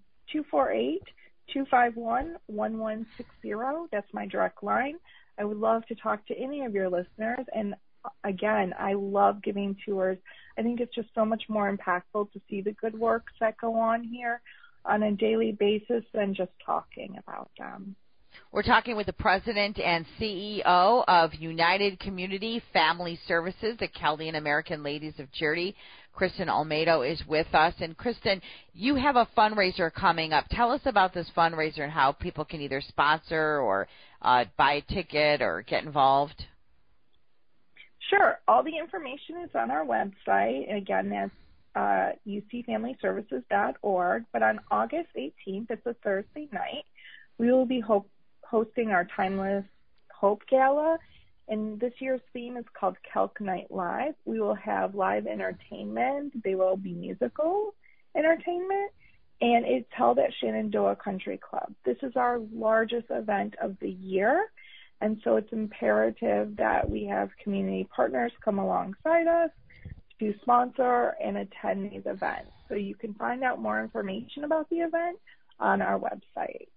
248-251-1160. 1.56 3.88
That's 3.92 4.14
my 4.14 4.26
direct 4.28 4.64
line. 4.64 4.96
I 5.40 5.46
would 5.46 5.58
love 5.58 5.86
to 5.88 5.96
talk 5.96 6.26
to 6.28 6.38
any 6.38 6.64
of 6.66 6.74
your 6.74 6.90
listeners. 6.90 7.46
And 7.54 7.76
again, 8.24 8.74
I 8.78 8.94
love 8.94 9.42
giving 9.44 9.76
tours. 9.86 10.18
I 10.58 10.64
think 10.64 10.80
it's 10.80 10.94
just 10.94 11.10
so 11.14 11.26
much 11.26 11.44
more 11.50 11.76
impactful 11.76 12.32
to 12.32 12.42
see 12.50 12.62
the 12.62 12.72
good 12.74 12.98
works 12.98 13.34
that 13.40 13.58
go 13.58 13.76
on 13.76 14.04
here 14.04 14.42
on 14.86 15.04
a 15.04 15.12
daily 15.12 15.52
basis 15.52 16.04
than 16.14 16.34
just 16.34 16.52
talking 16.66 17.18
about 17.20 17.50
them. 17.58 17.96
We're 18.52 18.64
talking 18.64 18.96
with 18.96 19.08
the 19.08 19.14
president 19.14 19.80
and 19.80 20.06
CEO 20.20 21.04
of 21.08 21.34
United 21.34 22.00
Community 22.00 22.62
Family 22.72 23.20
Services, 23.28 23.78
the 23.80 23.90
Chaldean 24.00 24.36
American 24.36 24.84
Ladies 24.84 25.20
of 25.20 25.32
Charity. 25.32 25.76
Kristen 26.14 26.48
Olmedo 26.48 27.08
is 27.10 27.22
with 27.28 27.54
us. 27.54 27.76
And 27.80 27.96
Kristen, 27.96 28.42
you 28.74 28.96
have 28.96 29.16
a 29.16 29.28
fundraiser 29.38 29.94
coming 29.94 30.34
up. 30.34 30.46
Tell 30.50 30.72
us 30.72 30.82
about 30.86 31.14
this 31.14 31.30
fundraiser 31.36 31.82
and 31.82 31.92
how 31.92 32.12
people 32.12 32.46
can 32.46 32.62
either 32.62 32.82
sponsor 32.82 33.60
or 33.60 33.88
uh, 34.22 34.46
buy 34.58 34.74
a 34.74 34.94
ticket 34.94 35.42
or 35.42 35.64
get 35.68 35.84
involved. 35.84 36.44
Sure. 38.10 38.40
All 38.48 38.64
the 38.64 38.78
information 38.78 39.38
is 39.44 39.50
on 39.54 39.72
our 39.72 39.86
website. 39.86 40.74
Again, 40.76 41.10
that's 41.10 41.32
uh, 41.76 42.12
ucfamilyservices.org. 42.28 44.24
But 44.34 44.44
on 44.44 44.60
August 44.72 45.10
18th, 45.16 45.68
it's 45.70 45.86
a 45.86 45.96
Thursday 46.04 46.48
night, 46.52 46.86
we 47.38 47.52
will 47.52 47.66
be 47.66 47.80
ho- 47.80 48.06
hosting 48.44 48.90
our 48.90 49.08
Timeless 49.16 49.66
Hope 50.12 50.42
Gala. 50.50 50.98
And 51.50 51.80
this 51.80 51.94
year's 52.00 52.22
theme 52.34 52.58
is 52.58 52.66
called 52.78 52.98
CALC 53.14 53.40
Night 53.40 53.68
Live. 53.70 54.16
We 54.26 54.40
will 54.40 54.56
have 54.56 54.96
live 54.96 55.28
entertainment. 55.28 56.44
They 56.44 56.56
will 56.56 56.76
be 56.76 56.94
musical 56.94 57.74
entertainment. 58.16 58.92
And 59.40 59.66
it's 59.66 59.88
held 59.92 60.18
at 60.18 60.32
Shenandoah 60.40 60.96
Country 60.96 61.38
Club. 61.38 61.74
This 61.86 61.98
is 62.02 62.14
our 62.16 62.40
largest 62.52 63.06
event 63.12 63.54
of 63.62 63.78
the 63.80 63.92
year. 63.92 64.46
And 65.02 65.20
so 65.24 65.36
it's 65.36 65.52
imperative 65.52 66.56
that 66.58 66.90
we 66.90 67.06
have 67.06 67.30
community 67.44 67.88
partners 67.96 68.32
come 68.44 68.58
alongside 68.58 69.28
us 69.28 69.52
to 70.20 70.34
sponsor 70.42 71.16
and 71.24 71.38
attend 71.38 71.92
these 71.92 72.02
events. 72.06 72.52
So 72.68 72.76
you 72.76 72.96
can 72.96 73.14
find 73.14 73.44
out 73.44 73.62
more 73.62 73.82
information 73.82 74.44
about 74.44 74.70
the 74.70 74.78
event 74.78 75.20
on 75.60 75.82
our 75.82 76.00
website. 76.00 76.68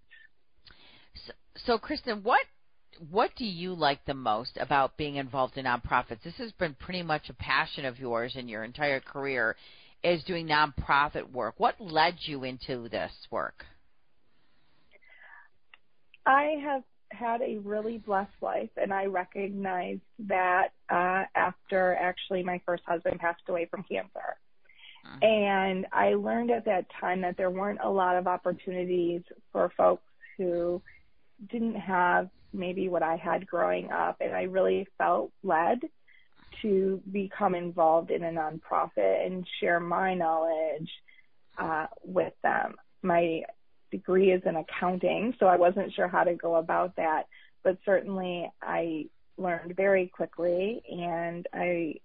So, 1.27 1.33
so 1.67 1.79
Kristen, 1.79 2.23
what 2.23 2.43
what 3.11 3.31
do 3.37 3.47
you 3.47 3.73
like 3.73 4.05
the 4.05 4.15
most 4.15 4.59
about 4.61 4.99
being 4.99 5.17
involved 5.17 5.57
in 5.57 5.65
nonprofits? 5.65 6.23
This 6.23 6.37
has 6.37 6.53
been 6.53 6.75
pretty 6.75 7.03
much 7.03 7.31
a 7.31 7.35
passion 7.35 7.87
of 7.87 7.99
yours 7.99 8.37
in 8.37 8.47
your 8.47 8.63
entire 8.63 9.01
career, 9.01 9.57
is 10.03 10.23
doing 10.25 10.47
nonprofit 10.47 11.31
work. 11.31 11.55
What 11.59 11.81
led 11.81 12.17
you 12.21 12.45
into 12.45 12.89
this 12.89 13.13
work? 13.31 13.65
I 16.27 16.57
have 16.63 16.83
had 17.11 17.43
a 17.43 17.59
really 17.59 17.99
blessed 17.99 18.31
life, 18.41 18.71
and 18.77 18.93
I 18.93 19.07
recognized 19.07 20.03
that 20.21 20.69
uh, 20.89 21.25
after 21.35 21.97
actually 21.97 22.43
my 22.43 22.61
first 22.65 22.83
husband 22.87 23.21
passed 23.21 23.43
away 23.49 23.67
from 23.67 23.85
cancer. 23.85 24.37
Uh-huh. 25.05 25.27
And 25.27 25.87
I 25.93 26.15
learned 26.15 26.51
at 26.51 26.67
that 26.67 26.87
time 27.01 27.23
that 27.23 27.37
there 27.37 27.51
weren't 27.51 27.81
a 27.83 27.91
lot 27.91 28.17
of 28.17 28.27
opportunities 28.27 29.23
for 29.53 29.73
folks 29.77 30.05
who 30.37 30.83
didn't 31.51 31.77
have 31.77 32.29
maybe 32.53 32.89
what 32.89 33.03
I 33.03 33.17
had 33.17 33.47
growing 33.47 33.91
up, 33.91 34.17
and 34.21 34.35
I 34.35 34.43
really 34.43 34.87
felt 34.99 35.33
led 35.43 35.81
to 36.63 37.01
become 37.11 37.55
involved 37.55 38.11
in 38.11 38.25
a 38.25 38.31
nonprofit 38.31 39.27
and 39.27 39.47
share 39.61 39.81
my 39.81 40.15
knowledge 40.15 40.91
uh, 41.59 41.87
with 42.05 42.35
them. 42.43 42.75
My 43.03 43.43
degree 43.91 44.33
is 44.33 44.43
in 44.45 44.57
accounting, 44.57 45.35
so 45.39 45.47
I 45.47 45.57
wasn't 45.57 45.93
sure 45.95 46.09
how 46.09 46.25
to 46.25 46.35
go 46.35 46.57
about 46.57 46.97
that. 46.97 47.25
But 47.63 47.79
certainly 47.85 48.51
I 48.63 49.07
learned 49.37 49.77
very 49.77 50.07
quickly 50.09 50.83
and 50.89 51.47
I 51.53 51.97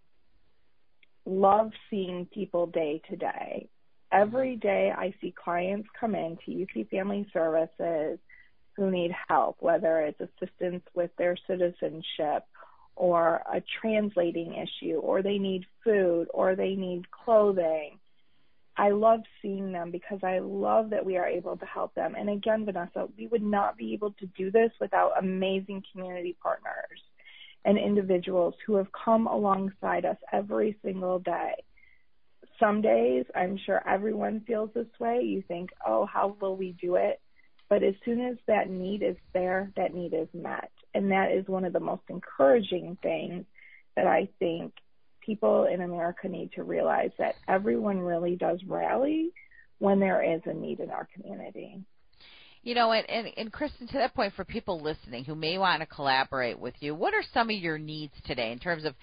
love 1.26 1.72
seeing 1.90 2.28
people 2.34 2.68
day 2.68 3.02
to 3.10 3.16
day. 3.16 3.70
Every 4.12 4.56
day 4.56 4.94
I 4.96 5.14
see 5.20 5.32
clients 5.32 5.90
come 6.00 6.16
in 6.16 6.38
to 6.46 6.52
UC 6.52 6.90
Family 6.90 7.28
Services 7.34 8.20
who 8.76 8.92
need 8.92 9.12
help, 9.28 9.58
whether 9.60 10.02
it's 10.02 10.20
assistance 10.20 10.84
with 10.94 11.12
their 11.18 11.36
citizenship 11.48 12.44
or 12.96 13.42
a 13.54 13.62
translating 13.82 14.54
issue, 14.54 14.96
or 14.96 15.22
they 15.22 15.38
need 15.38 15.66
food, 15.84 16.28
or 16.34 16.56
they 16.56 16.76
need 16.76 17.10
clothing, 17.12 18.00
I 18.78 18.90
love 18.90 19.22
seeing 19.42 19.72
them 19.72 19.90
because 19.90 20.20
I 20.24 20.40
love 20.40 20.90
that 20.90 21.06
we 21.06 21.18
are 21.18 21.28
able 21.28 21.56
to 21.58 21.66
help 21.66 21.94
them. 21.96 22.14
And 22.18 22.30
again, 22.30 22.66
Vanessa, 22.66 23.08
we 23.18 23.28
would 23.28 23.44
not 23.44 23.78
be 23.78 23.94
able 23.94 24.12
to 24.14 24.26
do 24.38 24.52
this 24.52 24.72
without 24.82 25.14
amazing 25.18 25.84
community 25.92 26.36
partners 26.42 27.00
and 27.64 27.78
individuals 27.78 28.54
who 28.66 28.76
have 28.76 28.88
come 28.92 29.28
alongside 29.28 30.06
us 30.06 30.18
every 30.32 30.78
single 30.84 31.20
day. 31.20 31.54
Some 32.60 32.82
days, 32.82 33.26
I'm 33.34 33.58
sure 33.66 33.82
everyone 33.88 34.44
feels 34.46 34.70
this 34.74 34.88
way. 35.00 35.22
You 35.24 35.42
think, 35.48 35.70
oh, 35.86 36.06
how 36.06 36.36
will 36.40 36.56
we 36.56 36.76
do 36.80 36.96
it? 36.96 37.20
But 37.70 37.82
as 37.82 37.96
soon 38.04 38.22
as 38.22 38.38
that 38.48 38.70
need 38.70 39.02
is 39.02 39.16
there, 39.34 39.72
that 39.78 39.94
need 39.94 40.14
is 40.14 40.28
met. 40.34 40.72
And 40.94 41.12
that 41.12 41.32
is 41.32 41.48
one 41.48 41.66
of 41.66 41.74
the 41.74 41.80
most 41.80 42.04
encouraging 42.10 42.98
things 43.02 43.46
that 43.96 44.06
I 44.06 44.30
think 44.40 44.74
people 45.26 45.66
in 45.66 45.82
America 45.82 46.28
need 46.28 46.52
to 46.54 46.64
realize 46.64 47.12
that 47.18 47.36
everyone 47.48 48.00
really 48.00 48.36
does 48.36 48.60
rally 48.68 49.32
when 49.80 50.00
there 50.00 50.24
is 50.24 50.42
a 50.46 50.54
need 50.54 50.80
in 50.80 50.90
our 50.90 51.08
community. 51.14 51.82
You 52.64 52.74
know, 52.74 52.92
and, 52.94 53.08
and, 53.10 53.28
and 53.38 53.54
Kristen, 53.54 53.88
to 53.88 53.98
that 54.00 54.16
point, 54.16 54.34
for 54.34 54.44
people 54.44 54.82
listening 54.82 55.24
who 55.24 55.36
may 55.36 55.58
want 55.58 55.82
to 55.82 55.86
collaborate 55.86 56.60
with 56.60 56.74
you, 56.80 56.96
what 56.96 57.14
are 57.14 57.24
some 57.32 57.50
of 57.50 57.56
your 57.56 57.78
needs 57.78 58.14
today 58.26 58.52
in 58.52 58.58
terms 58.58 58.86
of, 58.86 58.96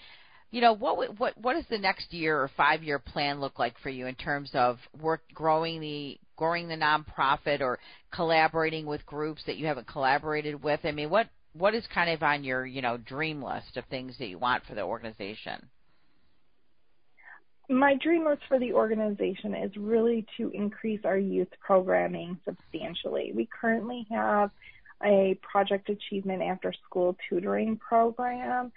you 0.50 0.61
know, 0.61 0.73
what 0.73 1.19
what 1.19 1.38
what 1.38 1.55
does 1.55 1.64
the 1.71 1.79
next 1.79 2.12
year 2.12 2.37
or 2.37 2.50
five 2.57 2.83
year 2.83 2.99
plan 2.99 3.41
look 3.41 3.61
like 3.61 3.79
for 3.79 3.88
you 3.88 4.07
in 4.07 4.17
terms 4.17 4.50
of 4.52 4.79
work 5.00 5.23
growing 5.33 5.81
the 5.81 6.19
growing 6.37 6.67
the 6.67 6.75
nonprofit 6.75 7.61
or 7.61 7.79
collaborating 8.12 8.85
with 8.85 9.07
groups 9.07 9.43
that 9.47 9.57
you 9.57 9.67
haven't 9.67 9.87
collaborated 9.87 10.62
with? 10.62 10.81
I 10.83 10.91
mean, 10.91 11.09
what 11.09 11.29
what 11.52 11.75
is 11.75 11.87
kind 11.95 12.11
of 12.11 12.23
on 12.23 12.43
your 12.43 12.67
you 12.67 12.83
know 12.83 12.97
dream 12.97 13.43
list 13.43 13.76
of 13.76 13.85
things 13.87 14.19
that 14.19 14.26
you 14.26 14.38
want 14.38 14.64
for 14.67 14.75
the 14.75 14.83
organization? 14.83 15.69
My 17.73 17.95
dream 17.95 18.25
list 18.25 18.43
for 18.49 18.59
the 18.59 18.73
organization 18.73 19.55
is 19.55 19.76
really 19.76 20.26
to 20.37 20.50
increase 20.50 21.00
our 21.05 21.19
youth 21.19 21.49
programming 21.61 22.38
substantially. 22.45 23.33
We 23.35 23.47
currently 23.47 24.07
have 24.11 24.50
a 25.05 25.38
project 25.43 25.88
achievement 25.88 26.43
after 26.43 26.73
school 26.85 27.17
tutoring 27.29 27.76
program 27.76 28.73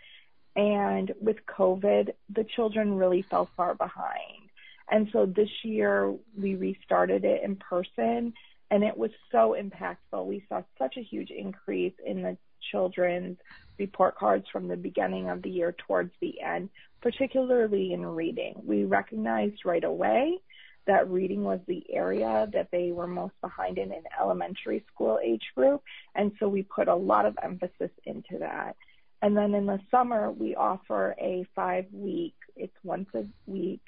and 0.56 1.14
with 1.20 1.38
COVID, 1.46 2.14
the 2.34 2.46
children 2.56 2.96
really 2.96 3.22
fell 3.24 3.50
far 3.58 3.76
behind. 3.76 4.50
And 4.90 5.10
so 5.12 5.26
this 5.26 5.50
year 5.64 6.16
we 6.38 6.56
restarted 6.56 7.26
it 7.26 7.44
in 7.44 7.58
person 7.58 8.34
and 8.72 8.84
it 8.84 8.98
was 8.98 9.12
so 9.32 9.56
impactful. 9.60 10.26
We 10.26 10.44
saw 10.50 10.64
such 10.80 10.98
a 10.98 11.04
huge 11.04 11.30
increase 11.30 11.94
in 12.04 12.22
the 12.22 12.38
children's 12.72 13.38
report 13.78 14.16
cards 14.16 14.46
from 14.52 14.68
the 14.68 14.78
beginning 14.78 15.30
of 15.30 15.42
the 15.42 15.50
year 15.50 15.76
towards 15.88 16.12
the 16.22 16.42
end, 16.42 16.70
particularly 17.02 17.94
in 17.94 18.06
reading. 18.06 18.62
We 18.64 18.86
recognized 18.86 19.66
right 19.66 19.84
away 19.84 20.40
that 20.88 21.10
reading 21.10 21.44
was 21.44 21.60
the 21.68 21.84
area 21.92 22.48
that 22.54 22.70
they 22.72 22.92
were 22.92 23.08
most 23.08 23.34
behind 23.42 23.78
in 23.78 23.92
an 23.92 24.04
elementary 24.20 24.86
school 24.94 25.20
age 25.24 25.52
group, 25.56 25.82
and 26.14 26.32
so 26.40 26.48
we 26.48 26.62
put 26.64 26.88
a 26.88 26.96
lot 26.96 27.26
of 27.26 27.38
emphasis 27.44 27.92
into 28.06 28.38
that. 28.40 28.76
And 29.22 29.36
then 29.36 29.56
in 29.56 29.66
the 29.66 29.80
summer, 29.90 30.32
we 30.32 30.56
offer 30.56 31.16
a 31.20 31.46
five 31.56 31.86
week, 31.92 32.36
it's 32.56 32.76
once 32.84 33.10
a 33.16 33.26
week, 33.48 33.82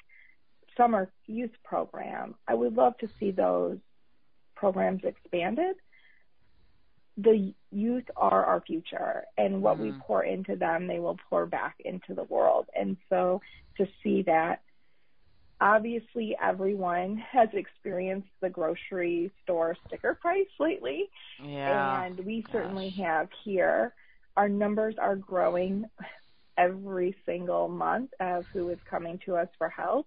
summer 0.76 1.10
youth 1.26 1.52
program. 1.64 2.34
I 2.46 2.54
would 2.54 2.74
love 2.74 2.98
to 2.98 3.08
see 3.20 3.30
those 3.30 3.78
programs 4.56 5.04
expanded 5.04 5.76
the 7.18 7.52
youth 7.72 8.04
are 8.16 8.44
our 8.44 8.62
future 8.62 9.24
and 9.36 9.60
what 9.60 9.76
mm 9.76 9.82
we 9.82 9.88
mm-hmm. 9.90 10.00
pour 10.00 10.24
into 10.24 10.56
them 10.56 10.86
they 10.86 10.98
will 10.98 11.18
pour 11.28 11.46
back 11.46 11.76
into 11.84 12.14
the 12.14 12.24
world 12.24 12.66
and 12.74 12.96
so 13.08 13.40
to 13.76 13.86
see 14.02 14.22
that 14.22 14.62
obviously 15.60 16.36
everyone 16.42 17.16
has 17.16 17.48
experienced 17.52 18.28
the 18.40 18.48
grocery 18.48 19.30
store 19.42 19.76
sticker 19.86 20.14
price 20.14 20.46
lately 20.58 21.08
yeah. 21.44 22.02
and 22.04 22.18
we 22.20 22.42
Gosh. 22.42 22.52
certainly 22.52 22.90
have 22.90 23.28
here 23.44 23.94
our 24.36 24.48
numbers 24.48 24.94
are 24.98 25.16
growing 25.16 25.84
every 26.56 27.14
single 27.26 27.68
month 27.68 28.10
of 28.20 28.46
who 28.52 28.70
is 28.70 28.78
coming 28.88 29.20
to 29.26 29.36
us 29.36 29.48
for 29.58 29.68
help 29.68 30.06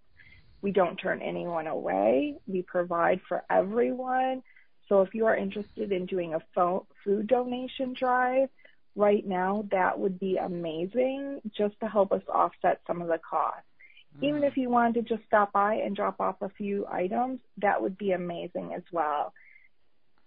we 0.62 0.72
don't 0.72 0.98
turn 0.98 1.22
anyone 1.22 1.68
away 1.68 2.36
we 2.48 2.62
provide 2.62 3.20
for 3.28 3.44
everyone 3.50 4.44
so 4.92 5.02
if 5.04 5.16
you 5.16 5.26
are 5.26 5.38
interested 5.38 5.94
in 5.94 6.06
doing 6.06 6.34
a 6.34 6.42
food 7.06 7.26
donation 7.26 7.94
drive 7.94 8.50
right 8.94 9.26
now, 9.26 9.66
that 9.72 9.98
would 9.98 10.20
be 10.20 10.36
amazing 10.36 11.40
just 11.56 11.80
to 11.80 11.88
help 11.88 12.12
us 12.12 12.24
offset 12.28 12.82
some 12.86 13.02
of 13.02 13.08
the 13.08 13.18
costs. 13.18 13.64
Mm. 14.20 14.28
Even 14.28 14.44
if 14.44 14.58
you 14.58 14.70
wanted 14.70 15.08
to 15.08 15.16
just 15.16 15.26
stop 15.26 15.54
by 15.54 15.76
and 15.76 15.96
drop 15.96 16.20
off 16.20 16.42
a 16.42 16.50
few 16.50 16.86
items, 16.92 17.40
that 17.60 17.82
would 17.82 17.98
be 17.98 18.12
amazing 18.12 18.74
as 18.76 18.84
well. 18.92 19.34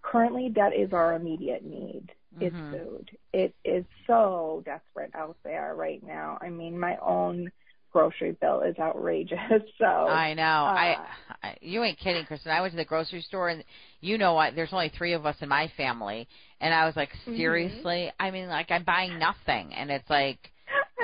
Currently, 0.01 0.53
that 0.55 0.75
is 0.75 0.93
our 0.93 1.13
immediate 1.13 1.63
need. 1.63 2.11
It's 2.41 2.55
mm-hmm. 2.55 2.71
food. 2.71 3.17
It 3.33 3.53
is 3.63 3.85
so 4.07 4.63
desperate 4.65 5.11
out 5.13 5.37
there 5.43 5.75
right 5.75 6.01
now. 6.03 6.39
I 6.41 6.49
mean, 6.49 6.79
my 6.79 6.97
own 7.03 7.51
grocery 7.95 8.35
bill 8.41 8.59
is 8.59 8.77
outrageous. 8.77 9.39
So 9.77 9.85
I 9.85 10.33
know. 10.33 10.43
Uh, 10.43 10.45
I, 10.45 10.97
I 11.43 11.57
you 11.61 11.83
ain't 11.83 11.97
kidding, 11.97 12.25
Kristen. 12.25 12.51
I 12.51 12.61
went 12.61 12.71
to 12.73 12.77
the 12.77 12.85
grocery 12.85 13.21
store 13.21 13.49
and 13.49 13.63
you 14.01 14.17
know 14.17 14.33
what? 14.33 14.55
There's 14.55 14.73
only 14.73 14.91
three 14.97 15.13
of 15.13 15.25
us 15.25 15.35
in 15.41 15.49
my 15.49 15.71
family, 15.77 16.27
and 16.59 16.73
I 16.73 16.85
was 16.85 16.95
like, 16.95 17.09
mm-hmm. 17.09 17.37
seriously? 17.37 18.11
Mm-hmm. 18.11 18.25
I 18.25 18.31
mean, 18.31 18.47
like 18.47 18.71
I'm 18.71 18.83
buying 18.83 19.17
nothing, 19.17 19.73
and 19.73 19.89
it's 19.89 20.09
like. 20.09 20.51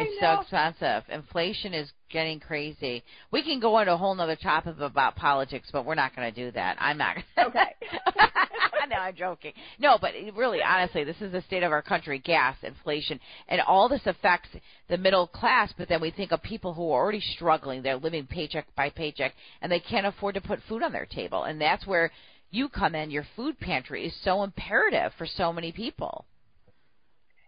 It's 0.02 0.20
so 0.20 0.42
expensive. 0.42 1.04
Inflation 1.10 1.74
is 1.74 1.92
getting 2.10 2.40
crazy. 2.40 3.04
We 3.32 3.44
can 3.44 3.60
go 3.60 3.80
into 3.80 3.94
a 3.94 3.98
whole 3.98 4.20
other 4.20 4.36
topic 4.36 4.76
about 4.80 5.16
politics, 5.16 5.70
but 5.72 5.86
we're 5.86 5.96
not 5.96 6.16
going 6.16 6.34
to 6.34 6.46
do 6.46 6.52
that. 6.52 6.78
I'm 6.80 6.98
not. 6.98 7.18
Okay. 7.38 7.76
no, 8.90 8.98
I'm 8.98 9.16
joking. 9.16 9.54
No, 9.80 9.98
but 10.00 10.12
really, 10.36 10.60
honestly, 10.62 11.04
this 11.04 11.22
is 11.22 11.32
the 11.32 11.42
state 11.42 11.64
of 11.64 11.72
our 11.72 11.82
country: 11.82 12.20
gas, 12.20 12.56
inflation, 12.64 13.20
and 13.48 13.62
all 13.62 13.90
this 13.90 14.06
affects 14.06 14.50
the 14.90 14.98
middle 14.98 15.28
class. 15.28 15.74
But 15.78 15.90
then 15.90 16.02
we 16.02 16.12
think 16.12 16.32
of 16.32 16.42
people 16.42 16.74
who 16.74 16.92
are 16.92 17.02
already 17.02 17.22
struggling; 17.22 17.82
they're 17.82 17.98
living 17.98 18.28
paycheck 18.28 18.68
by 18.76 18.90
paycheck, 18.90 19.34
and 19.62 19.72
they 19.72 19.80
can't 19.80 20.06
afford 20.06 20.36
to 20.36 20.42
put 20.42 20.60
food 20.68 20.84
on 20.84 20.92
their 20.92 21.06
table. 21.06 21.44
And 21.44 21.60
that's 21.60 21.88
where 21.88 22.12
you 22.52 22.70
come 22.70 22.96
in. 22.96 23.12
Your 23.12 23.26
food 23.36 23.60
pantry 23.60 24.06
is 24.06 24.14
so 24.24 24.44
imperative 24.44 25.14
for 25.18 25.26
so 25.26 25.54
many 25.54 25.72
people. 25.72 26.26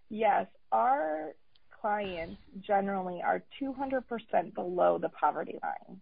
Yes, 0.09 0.47
our 0.71 1.33
clients 1.83 2.39
generally 2.65 3.21
are 3.21 3.43
200% 3.61 4.55
below 4.55 4.97
the 4.97 5.09
poverty 5.09 5.59
line. 5.61 5.99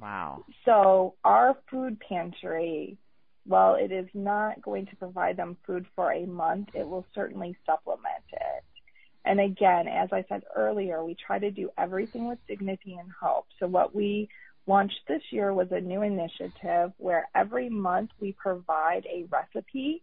Wow. 0.00 0.44
So 0.64 1.14
our 1.24 1.56
food 1.68 1.98
pantry 2.08 2.96
while 3.44 3.74
it 3.74 3.90
is 3.90 4.06
not 4.14 4.62
going 4.62 4.86
to 4.86 4.96
provide 4.96 5.36
them 5.36 5.56
food 5.66 5.84
for 5.96 6.12
a 6.12 6.26
month, 6.26 6.68
it 6.74 6.86
will 6.86 7.04
certainly 7.14 7.56
supplement 7.66 8.24
it. 8.32 8.64
And 9.24 9.40
again, 9.40 9.88
as 9.88 10.10
I 10.12 10.24
said 10.28 10.42
earlier, 10.54 11.04
we 11.04 11.16
try 11.26 11.40
to 11.40 11.50
do 11.50 11.70
everything 11.76 12.28
with 12.28 12.38
dignity 12.46 12.96
and 13.00 13.10
hope. 13.20 13.46
So 13.58 13.66
what 13.66 13.94
we 13.94 14.28
launched 14.68 15.00
this 15.08 15.22
year 15.30 15.52
was 15.52 15.68
a 15.72 15.80
new 15.80 16.02
initiative 16.02 16.92
where 16.98 17.28
every 17.34 17.68
month 17.68 18.10
we 18.20 18.32
provide 18.32 19.04
a 19.06 19.26
recipe 19.30 20.02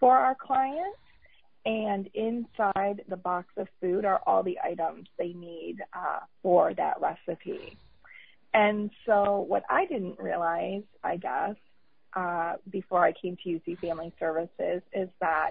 for 0.00 0.16
our 0.16 0.34
clients 0.34 0.98
and 1.64 2.08
inside 2.14 3.02
the 3.08 3.16
box 3.16 3.48
of 3.56 3.68
food 3.80 4.04
are 4.04 4.20
all 4.26 4.42
the 4.42 4.58
items 4.64 5.08
they 5.18 5.32
need 5.32 5.78
uh, 5.92 6.20
for 6.42 6.72
that 6.74 7.00
recipe. 7.00 7.76
And 8.54 8.90
so 9.06 9.44
what 9.46 9.64
I 9.68 9.84
didn't 9.86 10.18
realize, 10.18 10.82
I 11.04 11.16
guess, 11.16 11.56
uh, 12.16 12.54
before 12.70 13.04
I 13.04 13.12
came 13.12 13.36
to 13.44 13.48
UC 13.50 13.78
Family 13.80 14.12
Services 14.18 14.82
is 14.92 15.08
that 15.20 15.50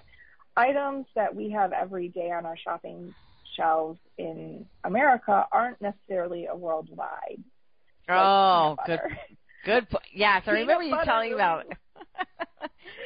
items 0.55 1.05
that 1.15 1.33
we 1.33 1.51
have 1.51 1.71
every 1.71 2.09
day 2.09 2.31
on 2.31 2.45
our 2.45 2.57
shopping 2.57 3.13
shelves 3.55 3.99
in 4.17 4.65
America 4.83 5.45
aren't 5.51 5.79
necessarily 5.81 6.47
a 6.47 6.55
worldwide. 6.55 7.43
Oh, 8.09 8.75
good, 8.85 8.99
good. 9.65 9.89
Po- 9.89 9.99
yes, 10.13 10.43
I 10.47 10.51
remember 10.51 10.83
you 10.83 10.97
telling 11.03 11.33
about. 11.33 11.65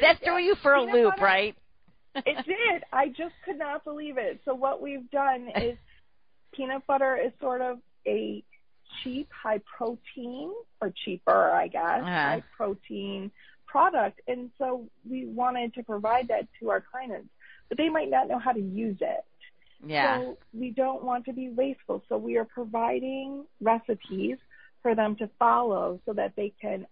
That 0.01 0.19
threw 0.23 0.37
you 0.37 0.55
for 0.61 0.73
a 0.73 0.81
loop, 0.81 1.11
butter, 1.11 1.23
right? 1.23 1.55
It 2.15 2.45
did. 2.45 2.83
I 2.91 3.09
just 3.09 3.33
could 3.45 3.57
not 3.57 3.83
believe 3.83 4.17
it. 4.17 4.41
So 4.45 4.53
what 4.53 4.81
we've 4.81 5.09
done 5.11 5.49
is 5.55 5.77
peanut 6.53 6.85
butter 6.87 7.17
is 7.17 7.31
sort 7.39 7.61
of 7.61 7.79
a 8.05 8.43
cheap, 9.03 9.29
high 9.31 9.61
protein, 9.77 10.51
or 10.81 10.93
cheaper, 11.05 11.51
I 11.51 11.67
guess, 11.67 12.01
uh-huh. 12.01 12.09
high 12.09 12.43
protein 12.55 13.31
product. 13.65 14.21
And 14.27 14.51
so 14.57 14.87
we 15.09 15.25
wanted 15.25 15.73
to 15.75 15.83
provide 15.83 16.27
that 16.27 16.47
to 16.59 16.69
our 16.69 16.81
clients, 16.81 17.29
but 17.69 17.77
they 17.77 17.89
might 17.89 18.09
not 18.09 18.27
know 18.27 18.39
how 18.39 18.51
to 18.51 18.59
use 18.59 18.97
it. 18.99 19.23
Yeah. 19.85 20.19
So 20.19 20.37
we 20.53 20.71
don't 20.71 21.03
want 21.03 21.25
to 21.25 21.33
be 21.33 21.49
wasteful. 21.49 22.03
So 22.09 22.17
we 22.17 22.37
are 22.37 22.45
providing 22.45 23.45
recipes 23.61 24.37
for 24.81 24.93
them 24.95 25.15
to 25.17 25.29
follow 25.39 25.99
so 26.05 26.13
that 26.13 26.35
they 26.35 26.53
can 26.61 26.85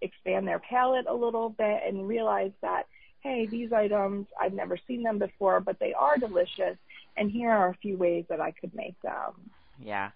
expand 0.00 0.46
their 0.46 0.58
palate 0.58 1.06
a 1.08 1.14
little 1.14 1.50
bit 1.50 1.82
and 1.86 2.06
realize 2.08 2.52
that, 2.62 2.86
hey, 3.20 3.46
these 3.46 3.72
items, 3.72 4.26
I've 4.40 4.52
never 4.52 4.78
seen 4.86 5.02
them 5.02 5.18
before, 5.18 5.60
but 5.60 5.78
they 5.80 5.92
are 5.94 6.16
delicious. 6.16 6.76
And 7.16 7.30
here 7.30 7.50
are 7.50 7.70
a 7.70 7.76
few 7.76 7.96
ways 7.96 8.24
that 8.28 8.40
I 8.40 8.52
could 8.52 8.74
make 8.74 9.00
them. 9.02 9.50
Yeah. 9.80 10.10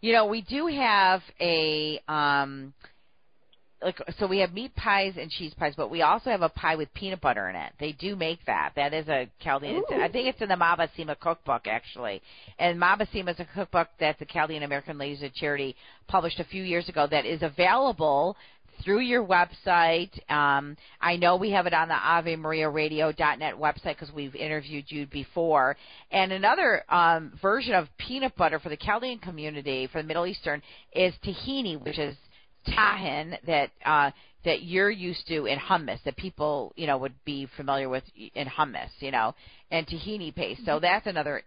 You 0.00 0.12
know, 0.12 0.26
we 0.26 0.42
do 0.42 0.66
have 0.66 1.22
a 1.40 2.00
um 2.08 2.74
like 3.82 4.00
so 4.18 4.26
we 4.26 4.38
have 4.38 4.52
meat 4.52 4.74
pies 4.74 5.14
and 5.18 5.30
cheese 5.30 5.52
pies, 5.54 5.74
but 5.76 5.90
we 5.90 6.00
also 6.02 6.30
have 6.30 6.42
a 6.42 6.48
pie 6.48 6.76
with 6.76 6.92
peanut 6.94 7.20
butter 7.20 7.48
in 7.48 7.56
it. 7.56 7.72
They 7.78 7.92
do 7.92 8.16
make 8.16 8.38
that. 8.46 8.72
That 8.74 8.94
is 8.94 9.06
a 9.08 9.28
Chaldean. 9.40 9.82
I 9.92 10.08
think 10.08 10.28
it's 10.28 10.40
in 10.40 10.48
the 10.48 10.54
Mabasima 10.54 11.18
cookbook 11.18 11.66
actually. 11.66 12.22
And 12.58 12.80
Mabasima 12.80 13.30
is 13.30 13.40
a 13.40 13.46
cookbook 13.54 13.88
that 14.00 14.18
the 14.18 14.24
Chaldean 14.24 14.62
American 14.62 14.96
Ladies 14.96 15.22
of 15.22 15.34
Charity 15.34 15.76
published 16.08 16.40
a 16.40 16.44
few 16.44 16.62
years 16.62 16.88
ago 16.88 17.06
that 17.10 17.26
is 17.26 17.42
available 17.42 18.36
through 18.84 19.00
your 19.00 19.24
website. 19.24 20.10
Um, 20.30 20.76
I 21.00 21.16
know 21.16 21.36
we 21.36 21.50
have 21.50 21.66
it 21.66 21.74
on 21.74 21.88
the 21.88 21.94
AveMariaRadio.net 21.94 23.54
website 23.54 23.98
because 23.98 24.12
we've 24.12 24.34
interviewed 24.34 24.84
you 24.88 25.06
before. 25.06 25.76
And 26.10 26.32
another 26.32 26.84
um, 26.88 27.32
version 27.40 27.74
of 27.74 27.88
peanut 27.98 28.36
butter 28.36 28.58
for 28.58 28.68
the 28.68 28.76
Chaldean 28.76 29.18
community, 29.18 29.88
for 29.90 30.02
the 30.02 30.08
Middle 30.08 30.26
Eastern, 30.26 30.62
is 30.92 31.14
tahini, 31.24 31.82
which 31.82 31.98
is 31.98 32.16
tahin 32.68 33.36
that 33.46 33.70
uh, 33.84 34.10
that 34.44 34.62
you're 34.62 34.90
used 34.90 35.26
to 35.26 35.46
in 35.46 35.58
hummus 35.58 36.02
that 36.04 36.16
people 36.16 36.72
you 36.76 36.86
know 36.86 36.98
would 36.98 37.14
be 37.24 37.48
familiar 37.56 37.88
with 37.88 38.04
in 38.34 38.46
hummus, 38.46 38.90
you 39.00 39.10
know, 39.10 39.34
and 39.70 39.86
tahini 39.86 40.34
paste. 40.34 40.62
So 40.64 40.78
that's 40.80 41.06
another 41.06 41.42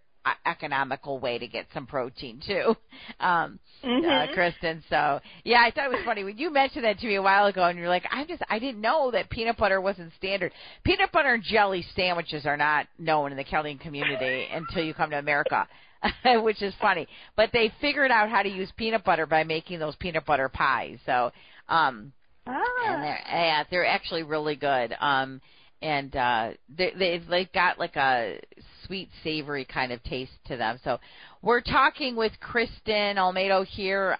economical 0.45 1.19
way 1.19 1.37
to 1.37 1.47
get 1.47 1.65
some 1.73 1.87
protein 1.87 2.41
too, 2.45 2.75
um, 3.19 3.59
uh, 3.83 3.87
mm-hmm. 3.87 4.31
uh, 4.31 4.33
Kristen. 4.33 4.83
So 4.89 5.19
yeah, 5.43 5.61
I 5.65 5.71
thought 5.71 5.85
it 5.85 5.95
was 5.95 6.05
funny 6.05 6.23
when 6.23 6.37
you 6.37 6.51
mentioned 6.51 6.85
that 6.85 6.99
to 6.99 7.07
me 7.07 7.15
a 7.15 7.21
while 7.21 7.45
ago, 7.45 7.63
and 7.63 7.77
you're 7.77 7.89
like, 7.89 8.05
I 8.11 8.25
just 8.25 8.43
I 8.49 8.59
didn't 8.59 8.81
know 8.81 9.11
that 9.11 9.29
peanut 9.29 9.57
butter 9.57 9.81
wasn't 9.81 10.11
standard. 10.17 10.51
Peanut 10.83 11.11
butter 11.11 11.33
and 11.33 11.43
jelly 11.43 11.85
sandwiches 11.95 12.45
are 12.45 12.57
not 12.57 12.87
known 12.97 13.31
in 13.31 13.37
the 13.37 13.43
Chaldean 13.43 13.77
community 13.77 14.47
until 14.51 14.83
you 14.83 14.93
come 14.93 15.09
to 15.11 15.19
America. 15.19 15.67
which 16.43 16.61
is 16.61 16.73
funny. 16.79 17.05
But 17.35 17.49
they 17.51 17.73
figured 17.81 18.09
out 18.09 18.29
how 18.29 18.41
to 18.41 18.49
use 18.49 18.71
peanut 18.77 19.03
butter 19.03 19.25
by 19.25 19.43
making 19.43 19.79
those 19.79 19.97
peanut 19.97 20.25
butter 20.25 20.47
pies. 20.47 20.97
So, 21.05 21.31
um, 21.67 22.13
ah. 22.47 22.61
and 22.87 23.03
they're, 23.03 23.21
yeah, 23.27 23.63
they're 23.69 23.85
actually 23.85 24.23
really 24.23 24.55
good. 24.55 24.95
Um, 24.99 25.41
and 25.81 26.15
uh, 26.15 26.51
they, 26.75 26.91
they've 26.97 27.27
like 27.27 27.53
got 27.53 27.79
like 27.79 27.95
a 27.95 28.39
sweet, 28.85 29.09
savory 29.23 29.65
kind 29.65 29.91
of 29.91 30.01
taste 30.03 30.31
to 30.47 30.57
them. 30.57 30.79
So 30.83 30.99
we're 31.41 31.61
talking 31.61 32.15
with 32.15 32.33
Kristen 32.39 33.17
Olmedo 33.17 33.65
here 33.65 34.17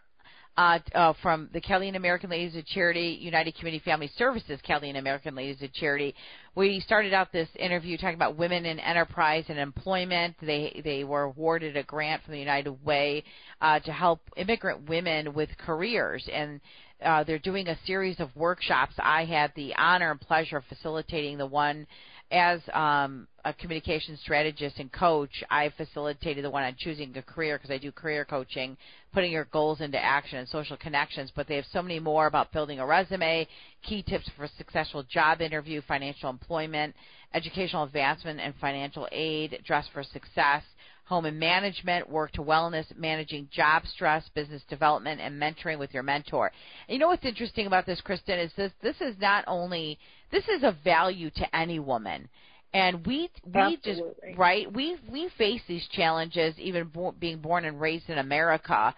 uh, 0.59 0.77
uh, 0.93 1.13
from 1.21 1.49
the 1.53 1.61
Chaldean 1.61 1.95
American 1.95 2.29
Ladies 2.29 2.53
of 2.57 2.65
Charity, 2.65 3.17
United 3.21 3.55
Community 3.55 3.81
Family 3.81 4.11
Services, 4.17 4.59
Chaldean 4.65 4.97
American 4.97 5.33
Ladies 5.33 5.61
of 5.61 5.71
Charity. 5.71 6.13
We 6.53 6.81
started 6.81 7.13
out 7.13 7.31
this 7.31 7.47
interview 7.55 7.95
talking 7.97 8.15
about 8.15 8.35
women 8.35 8.65
in 8.65 8.77
enterprise 8.77 9.45
and 9.47 9.57
employment. 9.57 10.35
They 10.41 10.81
they 10.83 11.05
were 11.05 11.23
awarded 11.23 11.77
a 11.77 11.83
grant 11.83 12.23
from 12.23 12.33
the 12.33 12.39
United 12.39 12.73
Way 12.83 13.23
uh, 13.61 13.79
to 13.79 13.91
help 13.93 14.19
immigrant 14.35 14.89
women 14.89 15.33
with 15.33 15.49
careers, 15.57 16.27
and 16.29 16.59
uh, 17.05 17.23
they're 17.23 17.39
doing 17.39 17.69
a 17.69 17.79
series 17.85 18.19
of 18.19 18.35
workshops. 18.35 18.95
I 18.99 19.23
had 19.23 19.53
the 19.55 19.73
honor 19.77 20.11
and 20.11 20.19
pleasure 20.19 20.57
of 20.57 20.65
facilitating 20.65 21.37
the 21.37 21.45
one 21.45 21.87
as 22.31 22.61
um, 22.73 23.27
a 23.45 23.53
communication 23.53 24.17
strategist 24.17 24.77
and 24.77 24.91
coach, 24.91 25.43
I 25.49 25.71
facilitated 25.75 26.43
the 26.43 26.49
one 26.49 26.63
on 26.63 26.75
choosing 26.77 27.15
a 27.17 27.21
career 27.21 27.57
because 27.57 27.71
I 27.71 27.77
do 27.77 27.91
career 27.91 28.25
coaching, 28.25 28.77
putting 29.13 29.31
your 29.31 29.45
goals 29.45 29.81
into 29.81 29.97
action 29.97 30.37
and 30.37 30.47
social 30.47 30.77
connections. 30.77 31.31
But 31.35 31.47
they 31.47 31.55
have 31.55 31.65
so 31.71 31.81
many 31.81 31.99
more 31.99 32.27
about 32.27 32.51
building 32.51 32.79
a 32.79 32.85
resume, 32.85 33.47
key 33.81 34.03
tips 34.03 34.29
for 34.37 34.47
successful 34.57 35.03
job 35.03 35.41
interview, 35.41 35.81
financial 35.87 36.29
employment, 36.29 36.95
educational 37.33 37.83
advancement 37.83 38.39
and 38.39 38.53
financial 38.61 39.07
aid, 39.11 39.61
dress 39.65 39.87
for 39.93 40.03
success, 40.03 40.63
home 41.09 41.25
and 41.25 41.39
management, 41.39 42.07
work 42.07 42.31
to 42.33 42.41
wellness, 42.41 42.85
managing 42.95 43.49
job 43.51 43.81
stress, 43.87 44.23
business 44.35 44.61
development, 44.69 45.19
and 45.19 45.41
mentoring 45.41 45.79
with 45.79 45.91
your 45.91 46.03
mentor. 46.03 46.51
And 46.87 46.93
you 46.93 46.99
know 46.99 47.07
what's 47.07 47.25
interesting 47.25 47.65
about 47.65 47.87
this, 47.87 47.99
Kristen, 47.99 48.37
is 48.37 48.51
this 48.55 48.71
this 48.83 48.95
is 49.01 49.15
not 49.19 49.43
only 49.47 49.97
this 50.31 50.47
is 50.47 50.61
a 50.61 50.77
value 50.83 51.31
to 51.31 51.55
any 51.55 51.79
woman. 51.79 52.29
And 52.75 53.05
we 53.07 53.31
we 53.43 53.59
Absolutely. 53.59 54.13
just 54.27 54.37
right 54.37 54.71
we 54.71 54.97
we 55.11 55.29
face 55.35 55.61
these 55.67 55.87
challenges 55.93 56.53
even 56.59 56.85
bo- 56.89 57.15
being 57.19 57.39
born 57.39 57.65
and 57.65 57.81
raised 57.81 58.07
in 58.11 58.19
America, 58.19 58.93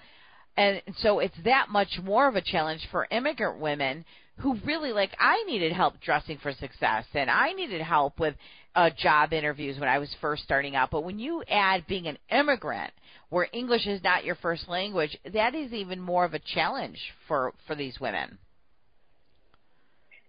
and 0.57 0.81
so 0.97 1.19
it's 1.19 1.37
that 1.45 1.69
much 1.69 1.97
more 2.03 2.27
of 2.27 2.35
a 2.35 2.41
challenge 2.41 2.85
for 2.91 3.07
immigrant 3.09 3.61
women 3.61 4.03
who 4.39 4.57
really 4.65 4.91
like 4.91 5.11
I 5.17 5.43
needed 5.47 5.71
help 5.71 6.01
dressing 6.01 6.39
for 6.39 6.51
success 6.51 7.05
and 7.13 7.29
I 7.29 7.53
needed 7.53 7.81
help 7.81 8.19
with 8.19 8.35
uh, 8.75 8.89
job 8.97 9.33
interviews 9.33 9.79
when 9.79 9.89
I 9.89 9.99
was 9.99 10.13
first 10.21 10.43
starting 10.43 10.75
out. 10.75 10.91
But 10.91 11.03
when 11.03 11.19
you 11.19 11.43
add 11.49 11.85
being 11.87 12.07
an 12.07 12.17
immigrant, 12.29 12.93
where 13.29 13.47
English 13.53 13.87
is 13.87 14.03
not 14.03 14.25
your 14.25 14.35
first 14.35 14.67
language, 14.67 15.17
that 15.33 15.55
is 15.55 15.73
even 15.73 15.99
more 15.99 16.25
of 16.25 16.33
a 16.33 16.39
challenge 16.39 16.99
for 17.27 17.53
for 17.67 17.75
these 17.75 17.99
women. 17.99 18.37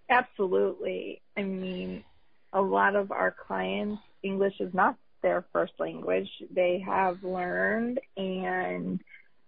Absolutely. 0.09 1.21
I 1.37 1.43
mean, 1.43 2.05
a 2.53 2.61
lot 2.61 2.97
of 2.97 3.11
our 3.11 3.35
clients, 3.47 4.03
English 4.23 4.55
is 4.61 4.73
not 4.75 4.97
their 5.23 5.45
first 5.53 5.73
language. 5.79 6.29
They 6.55 6.85
have 6.87 7.23
learned 7.23 8.01
and 8.17 9.01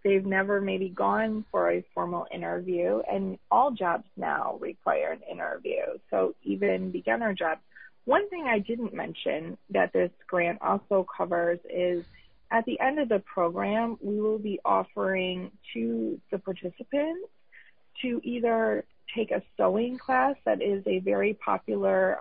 they've 0.02 0.24
never 0.24 0.60
maybe 0.60 0.88
gone 0.88 1.44
for 1.50 1.72
a 1.72 1.84
formal 1.94 2.26
interview 2.32 3.02
and 3.10 3.38
all 3.50 3.72
jobs 3.72 4.04
now 4.16 4.56
require 4.60 5.12
an 5.12 5.20
interview. 5.30 5.82
So 6.10 6.34
even 6.44 6.90
beginner 6.90 7.34
jobs 7.34 7.60
one 8.04 8.28
thing 8.28 8.44
I 8.46 8.58
didn't 8.58 8.92
mention 8.92 9.56
that 9.70 9.92
this 9.92 10.10
grant 10.26 10.58
also 10.60 11.06
covers 11.16 11.58
is 11.70 12.04
at 12.50 12.64
the 12.66 12.78
end 12.78 12.98
of 12.98 13.08
the 13.08 13.20
program, 13.20 13.98
we 14.00 14.20
will 14.20 14.38
be 14.38 14.60
offering 14.64 15.50
to 15.72 16.20
the 16.30 16.38
participants 16.38 17.28
to 18.02 18.20
either 18.22 18.84
take 19.14 19.30
a 19.30 19.42
sewing 19.56 19.98
class 19.98 20.36
that 20.44 20.60
is 20.60 20.82
a 20.86 20.98
very 20.98 21.34
popular 21.34 22.18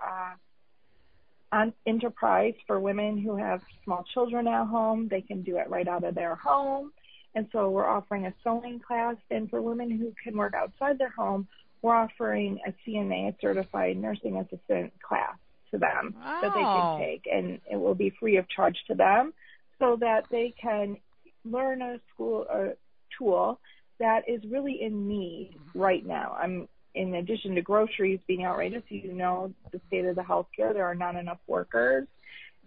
uh, 1.52 1.66
enterprise 1.86 2.54
for 2.66 2.80
women 2.80 3.18
who 3.18 3.36
have 3.36 3.60
small 3.84 4.04
children 4.14 4.48
at 4.48 4.66
home. 4.66 5.08
They 5.08 5.20
can 5.20 5.42
do 5.42 5.58
it 5.58 5.68
right 5.68 5.86
out 5.86 6.04
of 6.04 6.14
their 6.14 6.34
home. 6.34 6.92
And 7.34 7.46
so 7.52 7.68
we're 7.70 7.86
offering 7.86 8.26
a 8.26 8.34
sewing 8.42 8.80
class. 8.80 9.16
And 9.30 9.50
for 9.50 9.60
women 9.60 9.90
who 9.90 10.12
can 10.22 10.36
work 10.36 10.54
outside 10.54 10.98
their 10.98 11.10
home, 11.10 11.46
we're 11.82 11.94
offering 11.94 12.58
a 12.66 12.72
CNA, 12.84 13.28
a 13.28 13.36
certified 13.40 13.96
nursing 13.98 14.38
assistant 14.38 14.92
class 15.00 15.36
to 15.74 15.78
them 15.78 16.14
wow. 16.16 16.40
that 16.40 16.54
they 16.54 16.60
can 16.60 16.98
take, 17.00 17.28
and 17.30 17.60
it 17.70 17.76
will 17.76 17.94
be 17.94 18.10
free 18.20 18.36
of 18.36 18.48
charge 18.48 18.78
to 18.86 18.94
them, 18.94 19.34
so 19.78 19.96
that 20.00 20.24
they 20.30 20.54
can 20.60 20.96
learn 21.44 21.82
a 21.82 22.00
school 22.12 22.46
a 22.50 22.70
tool 23.18 23.60
that 23.98 24.28
is 24.28 24.40
really 24.50 24.80
in 24.80 25.08
need 25.08 25.54
right 25.74 26.04
now. 26.04 26.36
I'm 26.40 26.68
in 26.94 27.14
addition 27.14 27.56
to 27.56 27.62
groceries 27.62 28.20
being 28.26 28.44
outrageous, 28.46 28.82
you 28.88 29.12
know 29.12 29.52
the 29.72 29.80
state 29.88 30.04
of 30.04 30.16
the 30.16 30.22
healthcare. 30.22 30.72
There 30.72 30.86
are 30.86 30.94
not 30.94 31.16
enough 31.16 31.40
workers, 31.46 32.06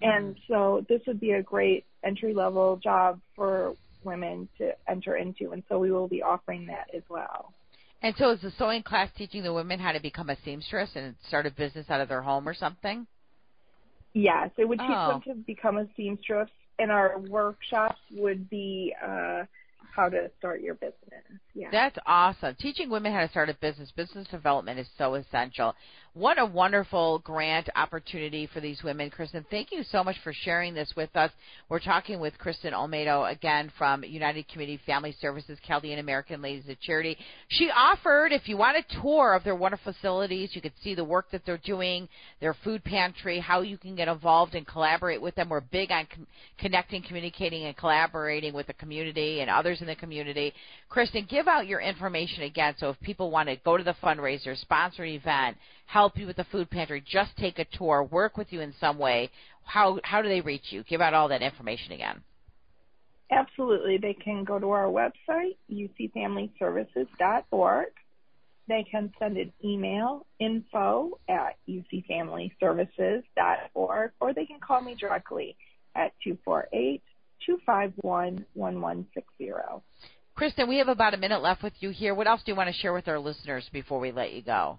and 0.02 0.36
mm-hmm. 0.36 0.54
so 0.54 0.86
this 0.90 1.02
would 1.08 1.20
be 1.20 1.32
a 1.32 1.42
great 1.42 1.86
entry 2.04 2.34
level 2.34 2.78
job 2.78 3.20
for 3.36 3.76
women 4.04 4.48
to 4.58 4.74
enter 4.88 5.16
into, 5.16 5.52
and 5.52 5.64
so 5.70 5.80
we 5.80 5.92
will 5.92 6.10
be 6.10 6.22
offering 6.22 6.68
that 6.68 6.90
as 6.94 7.04
well. 7.10 7.54
And 8.02 8.14
so 8.18 8.32
is 8.32 8.42
the 8.42 8.52
sewing 8.58 8.84
class 8.84 9.10
teaching 9.18 9.44
the 9.44 9.54
women 9.54 9.80
how 9.80 9.92
to 9.92 10.00
become 10.00 10.30
a 10.30 10.38
seamstress 10.46 10.92
and 10.96 11.16
start 11.28 11.46
a 11.46 11.52
business 11.52 11.88
out 11.90 12.02
of 12.02 12.10
their 12.10 12.22
home 12.22 12.48
or 12.48 12.54
something? 12.54 13.08
Yes, 14.14 14.50
it 14.58 14.66
would 14.66 14.80
teach 14.80 14.90
oh. 14.90 15.22
them 15.26 15.36
to 15.36 15.44
become 15.44 15.78
a 15.78 15.88
seamstress, 15.96 16.50
and 16.80 16.92
our 16.92 17.20
workshops 17.20 18.00
would 18.12 18.50
be 18.50 18.94
uh, 19.04 19.44
how 19.96 20.10
to 20.10 20.30
start 20.38 20.62
your 20.62 20.76
business. 20.76 21.24
Yeah. 21.58 21.70
That's 21.72 21.98
awesome. 22.06 22.56
Teaching 22.60 22.88
women 22.88 23.12
how 23.12 23.22
to 23.22 23.30
start 23.30 23.50
a 23.50 23.56
business, 23.56 23.92
business 23.96 24.28
development 24.28 24.80
is 24.80 24.88
so 24.96 25.16
essential. 25.16 25.74
What 26.14 26.40
a 26.40 26.46
wonderful 26.46 27.20
grant 27.20 27.70
opportunity 27.76 28.48
for 28.52 28.60
these 28.60 28.82
women. 28.84 29.12
Kristen, 29.12 29.46
thank 29.52 29.72
you 29.72 29.84
so 29.84 30.04
much 30.04 30.16
for 30.24 30.34
sharing 30.34 30.74
this 30.74 30.92
with 30.98 31.16
us. 31.16 31.32
We're 31.70 31.80
talking 31.80 32.20
with 32.20 32.36
Kristen 32.40 32.74
Olmedo 32.74 33.32
again 33.32 33.72
from 33.78 34.04
United 34.04 34.48
Community 34.48 34.80
Family 34.84 35.16
Services, 35.22 35.60
Chaldean 35.68 36.00
American 36.00 36.42
Ladies 36.42 36.68
of 36.70 36.80
Charity. 36.80 37.18
She 37.50 37.70
offered, 37.70 38.32
if 38.32 38.48
you 38.48 38.58
want 38.58 38.78
a 38.78 39.02
tour 39.02 39.36
of 39.36 39.44
their 39.44 39.56
wonderful 39.56 39.94
facilities, 39.94 40.56
you 40.56 40.62
could 40.62 40.74
see 40.84 40.96
the 40.96 41.04
work 41.04 41.30
that 41.32 41.44
they're 41.46 41.60
doing, 41.60 42.10
their 42.42 42.56
food 42.64 42.84
pantry, 42.84 43.40
how 43.40 43.62
you 43.62 43.78
can 43.78 43.96
get 43.96 44.08
involved 44.08 44.56
and 44.56 44.66
collaborate 44.66 45.22
with 45.22 45.36
them. 45.36 45.50
We're 45.50 45.62
big 45.62 45.92
on 45.92 46.08
com- 46.14 46.28
connecting, 46.58 47.04
communicating, 47.04 47.66
and 47.66 47.78
collaborating 47.78 48.54
with 48.56 48.66
the 48.66 48.74
community 48.74 49.42
and 49.42 49.52
others 49.52 49.82
in 49.82 49.88
the 49.88 49.96
community. 49.96 50.52
Kristen, 50.90 51.28
give 51.30 51.47
out 51.48 51.68
your 51.68 51.80
information 51.80 52.44
again 52.44 52.76
so 52.80 52.90
if 52.90 53.00
people 53.02 53.32
want 53.32 53.50
to 53.50 53.56
go 53.58 53.78
to 53.78 53.84
the 53.84 53.96
fundraiser, 54.04 54.60
sponsor 54.60 55.04
an 55.04 55.10
event, 55.10 55.58
help 55.86 56.18
you 56.18 56.26
with 56.28 56.38
the 56.38 56.44
food 56.46 56.70
pantry, 56.70 57.04
just 57.06 57.36
take 57.38 57.60
a 57.60 57.66
tour, 57.66 58.04
work 58.04 58.38
with 58.38 58.52
you 58.52 58.62
in 58.62 58.74
some 58.80 58.98
way, 58.98 59.30
how 59.64 60.00
how 60.04 60.22
do 60.22 60.30
they 60.30 60.42
reach 60.42 60.72
you? 60.72 60.84
Give 60.84 61.02
out 61.02 61.14
all 61.14 61.28
that 61.30 61.42
information 61.42 61.94
again. 61.94 62.22
Absolutely. 63.30 63.98
They 63.98 64.14
can 64.14 64.46
go 64.46 64.58
to 64.60 64.70
our 64.70 64.86
website, 64.86 65.58
ucfamilyservices.org. 65.72 67.88
They 68.70 68.86
can 68.90 69.14
send 69.20 69.38
an 69.38 69.52
email, 69.64 70.26
info 70.40 71.20
at 71.30 71.58
ucfamilyservices.org, 71.70 74.12
or 74.20 74.34
they 74.34 74.46
can 74.46 74.60
call 74.60 74.82
me 74.82 74.96
directly 74.96 75.56
at 75.96 76.12
248 76.24 77.02
251 77.46 78.46
1160. 78.54 79.52
Kristen, 80.38 80.70
we 80.70 80.78
have 80.78 80.88
about 80.88 81.16
a 81.16 81.18
minute 81.18 81.42
left 81.42 81.64
with 81.64 81.74
you 81.80 81.90
here. 81.90 82.14
What 82.14 82.28
else 82.28 82.42
do 82.46 82.52
you 82.52 82.56
want 82.56 82.70
to 82.70 82.80
share 82.80 82.94
with 82.94 83.08
our 83.08 83.18
listeners 83.18 83.68
before 83.74 84.00
we 84.00 84.12
let 84.12 84.34
you 84.34 84.44
go? 84.44 84.78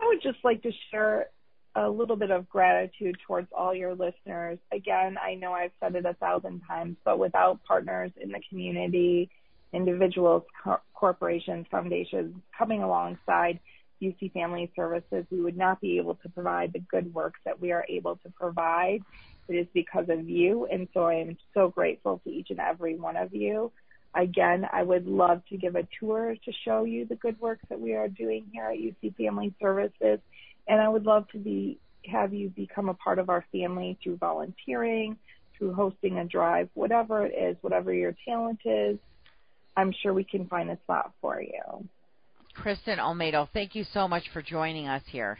I 0.00 0.06
would 0.06 0.22
just 0.22 0.38
like 0.42 0.62
to 0.62 0.72
share 0.90 1.26
a 1.74 1.86
little 1.86 2.16
bit 2.16 2.30
of 2.30 2.48
gratitude 2.48 3.18
towards 3.26 3.48
all 3.54 3.74
your 3.74 3.94
listeners. 3.94 4.58
Again, 4.72 5.16
I 5.22 5.34
know 5.34 5.52
I've 5.52 5.72
said 5.80 5.96
it 5.96 6.06
a 6.06 6.14
thousand 6.14 6.62
times, 6.66 6.96
but 7.04 7.18
without 7.18 7.62
partners 7.64 8.10
in 8.18 8.30
the 8.32 8.40
community 8.48 9.28
individuals, 9.74 10.44
co- 10.64 10.80
corporations, 10.94 11.66
foundations 11.70 12.34
coming 12.56 12.82
alongside 12.82 13.60
UC 14.00 14.32
Family 14.32 14.72
Services, 14.74 15.26
we 15.30 15.42
would 15.42 15.58
not 15.58 15.78
be 15.82 15.98
able 15.98 16.14
to 16.14 16.28
provide 16.30 16.72
the 16.72 16.80
good 16.90 17.12
work 17.12 17.34
that 17.44 17.60
we 17.60 17.70
are 17.70 17.84
able 17.86 18.16
to 18.16 18.30
provide. 18.30 19.02
It 19.48 19.56
is 19.56 19.66
because 19.74 20.06
of 20.08 20.26
you. 20.26 20.66
And 20.72 20.88
so 20.94 21.04
I 21.04 21.16
am 21.16 21.36
so 21.52 21.68
grateful 21.68 22.22
to 22.24 22.30
each 22.30 22.48
and 22.48 22.60
every 22.60 22.98
one 22.98 23.18
of 23.18 23.34
you. 23.34 23.70
Again, 24.16 24.66
I 24.72 24.82
would 24.82 25.06
love 25.06 25.42
to 25.50 25.56
give 25.56 25.76
a 25.76 25.86
tour 26.00 26.34
to 26.44 26.52
show 26.64 26.84
you 26.84 27.04
the 27.04 27.16
good 27.16 27.38
work 27.38 27.58
that 27.68 27.78
we 27.78 27.94
are 27.94 28.08
doing 28.08 28.46
here 28.52 28.64
at 28.64 28.78
UC 28.78 29.14
Family 29.16 29.54
Services. 29.60 30.18
And 30.66 30.80
I 30.80 30.88
would 30.88 31.04
love 31.04 31.28
to 31.28 31.38
be, 31.38 31.78
have 32.06 32.32
you 32.32 32.48
become 32.48 32.88
a 32.88 32.94
part 32.94 33.18
of 33.18 33.28
our 33.28 33.44
family 33.52 33.98
through 34.02 34.16
volunteering, 34.16 35.18
through 35.58 35.74
hosting 35.74 36.18
a 36.18 36.24
drive, 36.24 36.68
whatever 36.74 37.26
it 37.26 37.34
is, 37.36 37.56
whatever 37.60 37.92
your 37.92 38.14
talent 38.26 38.60
is. 38.64 38.98
I'm 39.76 39.92
sure 40.02 40.14
we 40.14 40.24
can 40.24 40.46
find 40.46 40.70
a 40.70 40.78
spot 40.84 41.12
for 41.20 41.40
you. 41.40 41.86
Kristen 42.54 42.98
Olmedo, 42.98 43.48
thank 43.52 43.74
you 43.74 43.84
so 43.92 44.08
much 44.08 44.24
for 44.32 44.40
joining 44.40 44.88
us 44.88 45.02
here. 45.06 45.38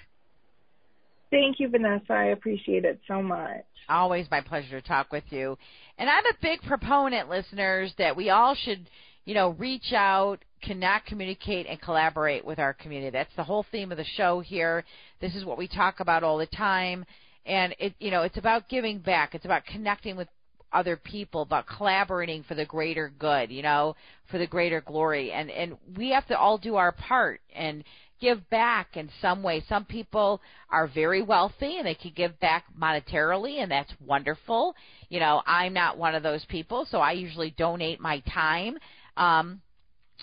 Thank 1.31 1.59
you, 1.59 1.69
Vanessa. 1.69 2.13
I 2.13 2.25
appreciate 2.27 2.85
it 2.85 3.01
so 3.09 3.21
much. 3.21 3.65
Always 3.89 4.27
my 4.31 4.41
pleasure 4.41 4.81
to 4.81 4.87
talk 4.87 5.13
with 5.13 5.25
you. 5.31 5.59
And 5.99 6.09
I'm 6.09 6.27
a 6.27 6.37
big 6.41 6.63
proponent, 6.63 7.29
listeners, 7.29 7.93
that 7.99 8.17
we 8.17 8.31
all 8.31 8.55
should, 8.55 8.89
you 9.25 9.35
know, 9.35 9.51
reach 9.51 9.93
out, 9.93 10.39
connect, 10.63 11.07
communicate, 11.07 11.67
and 11.67 11.81
collaborate 11.81 12.45
with 12.45 12.59
our 12.59 12.73
community. 12.75 13.11
That's 13.11 13.35
the 13.37 13.45
whole 13.45 13.67
theme 13.71 13.91
of 13.91 13.99
the 13.99 14.05
show 14.17 14.41
here. 14.41 14.85
This 15.21 15.35
is 15.35 15.45
what 15.45 15.59
we 15.59 15.69
talk 15.69 16.01
about 16.01 16.23
all 16.23 16.39
the 16.39 16.47
time. 16.47 17.05
And 17.45 17.75
it, 17.79 17.95
you 17.99 18.11
know, 18.11 18.23
it's 18.23 18.39
about 18.39 18.69
giving 18.69 18.99
back. 18.99 19.35
It's 19.35 19.45
about 19.45 19.65
connecting 19.67 20.17
with 20.17 20.29
other 20.73 20.97
people, 20.97 21.43
about 21.43 21.67
collaborating 21.67 22.43
for 22.43 22.55
the 22.55 22.65
greater 22.65 23.13
good, 23.19 23.51
you 23.51 23.63
know, 23.63 23.97
for 24.31 24.39
the 24.39 24.47
greater 24.47 24.81
glory. 24.81 25.33
And 25.33 25.51
and 25.51 25.77
we 25.97 26.11
have 26.11 26.27
to 26.27 26.39
all 26.39 26.59
do 26.59 26.77
our 26.77 26.93
part 26.93 27.41
and 27.55 27.85
give 28.21 28.49
back 28.51 28.97
in 28.97 29.11
some 29.21 29.43
way. 29.43 29.63
Some 29.69 29.85
people 29.85 30.41
are 30.71 30.89
very 30.89 31.23
wealthy 31.23 31.79
and 31.79 31.87
they 31.87 31.95
can 31.95 32.13
give 32.15 32.39
back 32.41 32.65
monetarily 32.79 33.63
and 33.63 33.71
that's 33.71 33.93
wonderful. 34.05 34.75
You 35.09 35.21
know, 35.21 35.43
I'm 35.47 35.73
not 35.73 35.99
one 35.99 36.15
of 36.15 36.23
those 36.23 36.45
people, 36.47 36.87
so 36.91 36.99
I 36.99 37.13
usually 37.13 37.55
donate 37.57 38.01
my 38.01 38.21
time. 38.33 38.79
Um 39.17 39.61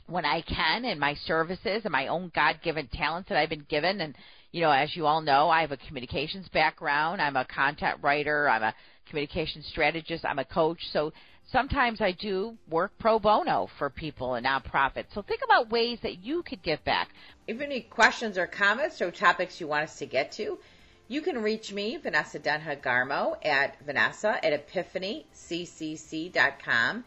when 0.07 0.25
I 0.25 0.41
can 0.41 0.85
and 0.85 0.99
my 0.99 1.13
services 1.25 1.81
and 1.83 1.91
my 1.91 2.07
own 2.07 2.31
God 2.35 2.59
given 2.63 2.87
talents 2.91 3.29
that 3.29 3.37
I've 3.37 3.49
been 3.49 3.65
given 3.69 4.01
and 4.01 4.15
you 4.51 4.61
know, 4.61 4.71
as 4.71 4.95
you 4.95 5.07
all 5.07 5.21
know, 5.21 5.49
I 5.49 5.61
have 5.61 5.71
a 5.71 5.77
communications 5.77 6.47
background. 6.49 7.19
I'm 7.19 7.35
a 7.35 7.45
content 7.45 7.97
writer. 8.03 8.47
I'm 8.47 8.61
a 8.61 8.73
communication 9.09 9.63
strategist. 9.63 10.23
I'm 10.23 10.37
a 10.37 10.45
coach. 10.45 10.77
So 10.91 11.11
sometimes 11.51 11.99
I 12.01 12.11
do 12.11 12.57
work 12.69 12.91
pro 12.97 13.19
bono 13.19 13.69
for 13.77 13.89
people 13.89 14.35
and 14.35 14.45
nonprofits. 14.45 15.13
So 15.13 15.21
think 15.21 15.41
about 15.43 15.69
ways 15.69 15.99
that 16.01 16.23
you 16.23 16.43
could 16.43 16.61
give 16.61 16.83
back. 16.83 17.09
If 17.47 17.55
you 17.55 17.61
have 17.61 17.69
any 17.69 17.79
questions 17.81 18.37
or 18.37 18.47
comments 18.47 19.01
or 19.01 19.11
topics 19.11 19.61
you 19.61 19.67
want 19.67 19.83
us 19.83 19.97
to 19.99 20.05
get 20.05 20.31
to, 20.33 20.59
you 21.07 21.21
can 21.21 21.41
reach 21.43 21.71
me, 21.73 21.97
Vanessa 21.97 22.39
Denha 22.39 22.81
Garmo, 22.81 23.35
at 23.45 23.77
Vanessa 23.85 24.43
at 24.43 24.67
epiphanyccc.com. 24.67 27.03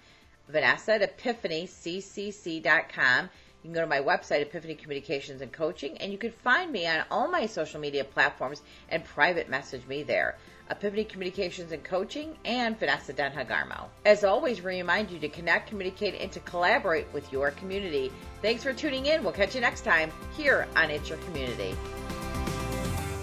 Vanessa 0.49 0.95
at 0.95 1.19
epiphanyccc.com. 1.19 3.31
You 3.67 3.73
can 3.73 3.73
go 3.73 3.81
to 3.81 3.87
my 3.89 4.01
website, 4.01 4.43
Epiphany 4.43 4.77
Communications 4.77 5.41
and 5.41 5.53
Coaching, 5.53 5.99
and 5.99 6.13
you 6.13 6.19
can 6.19 6.31
find 6.31 6.71
me 6.71 6.87
on 6.87 7.05
all 7.11 7.27
my 7.27 7.47
social 7.47 7.81
media 7.81 8.05
platforms 8.05 8.63
and 8.89 9.03
private 9.03 9.49
message 9.49 9.85
me 9.87 10.05
there. 10.05 10.39
Epiphany 10.71 11.05
Communications 11.05 11.73
and 11.73 11.83
Coaching, 11.85 12.37
and 12.45 12.79
Vanessa 12.79 13.13
Denha 13.13 13.47
Garmo. 13.49 13.87
As 14.05 14.25
always, 14.25 14.63
we 14.63 14.77
remind 14.77 15.11
you 15.11 15.19
to 15.19 15.29
connect, 15.29 15.69
communicate, 15.69 16.21
and 16.21 16.31
to 16.33 16.41
collaborate 16.41 17.07
with 17.13 17.31
your 17.33 17.53
community. 17.53 18.13
Thanks 18.43 18.63
for 18.63 18.73
tuning 18.73 19.07
in. 19.07 19.23
We'll 19.23 19.33
catch 19.33 19.55
you 19.55 19.61
next 19.61 19.83
time 19.83 20.11
here 20.37 20.67
on 20.77 20.91
It's 20.91 21.09
Your 21.09 21.19
Community. 21.19 21.75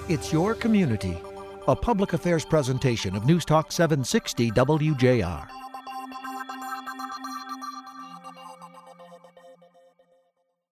It's 0.09 0.33
Your 0.33 0.53
Community, 0.53 1.17
a 1.67 1.75
public 1.75 2.13
affairs 2.13 2.45
presentation 2.45 3.15
of 3.15 3.25
News 3.25 3.45
Talk 3.45 3.71
760 3.71 4.51
WJR. 4.51 5.62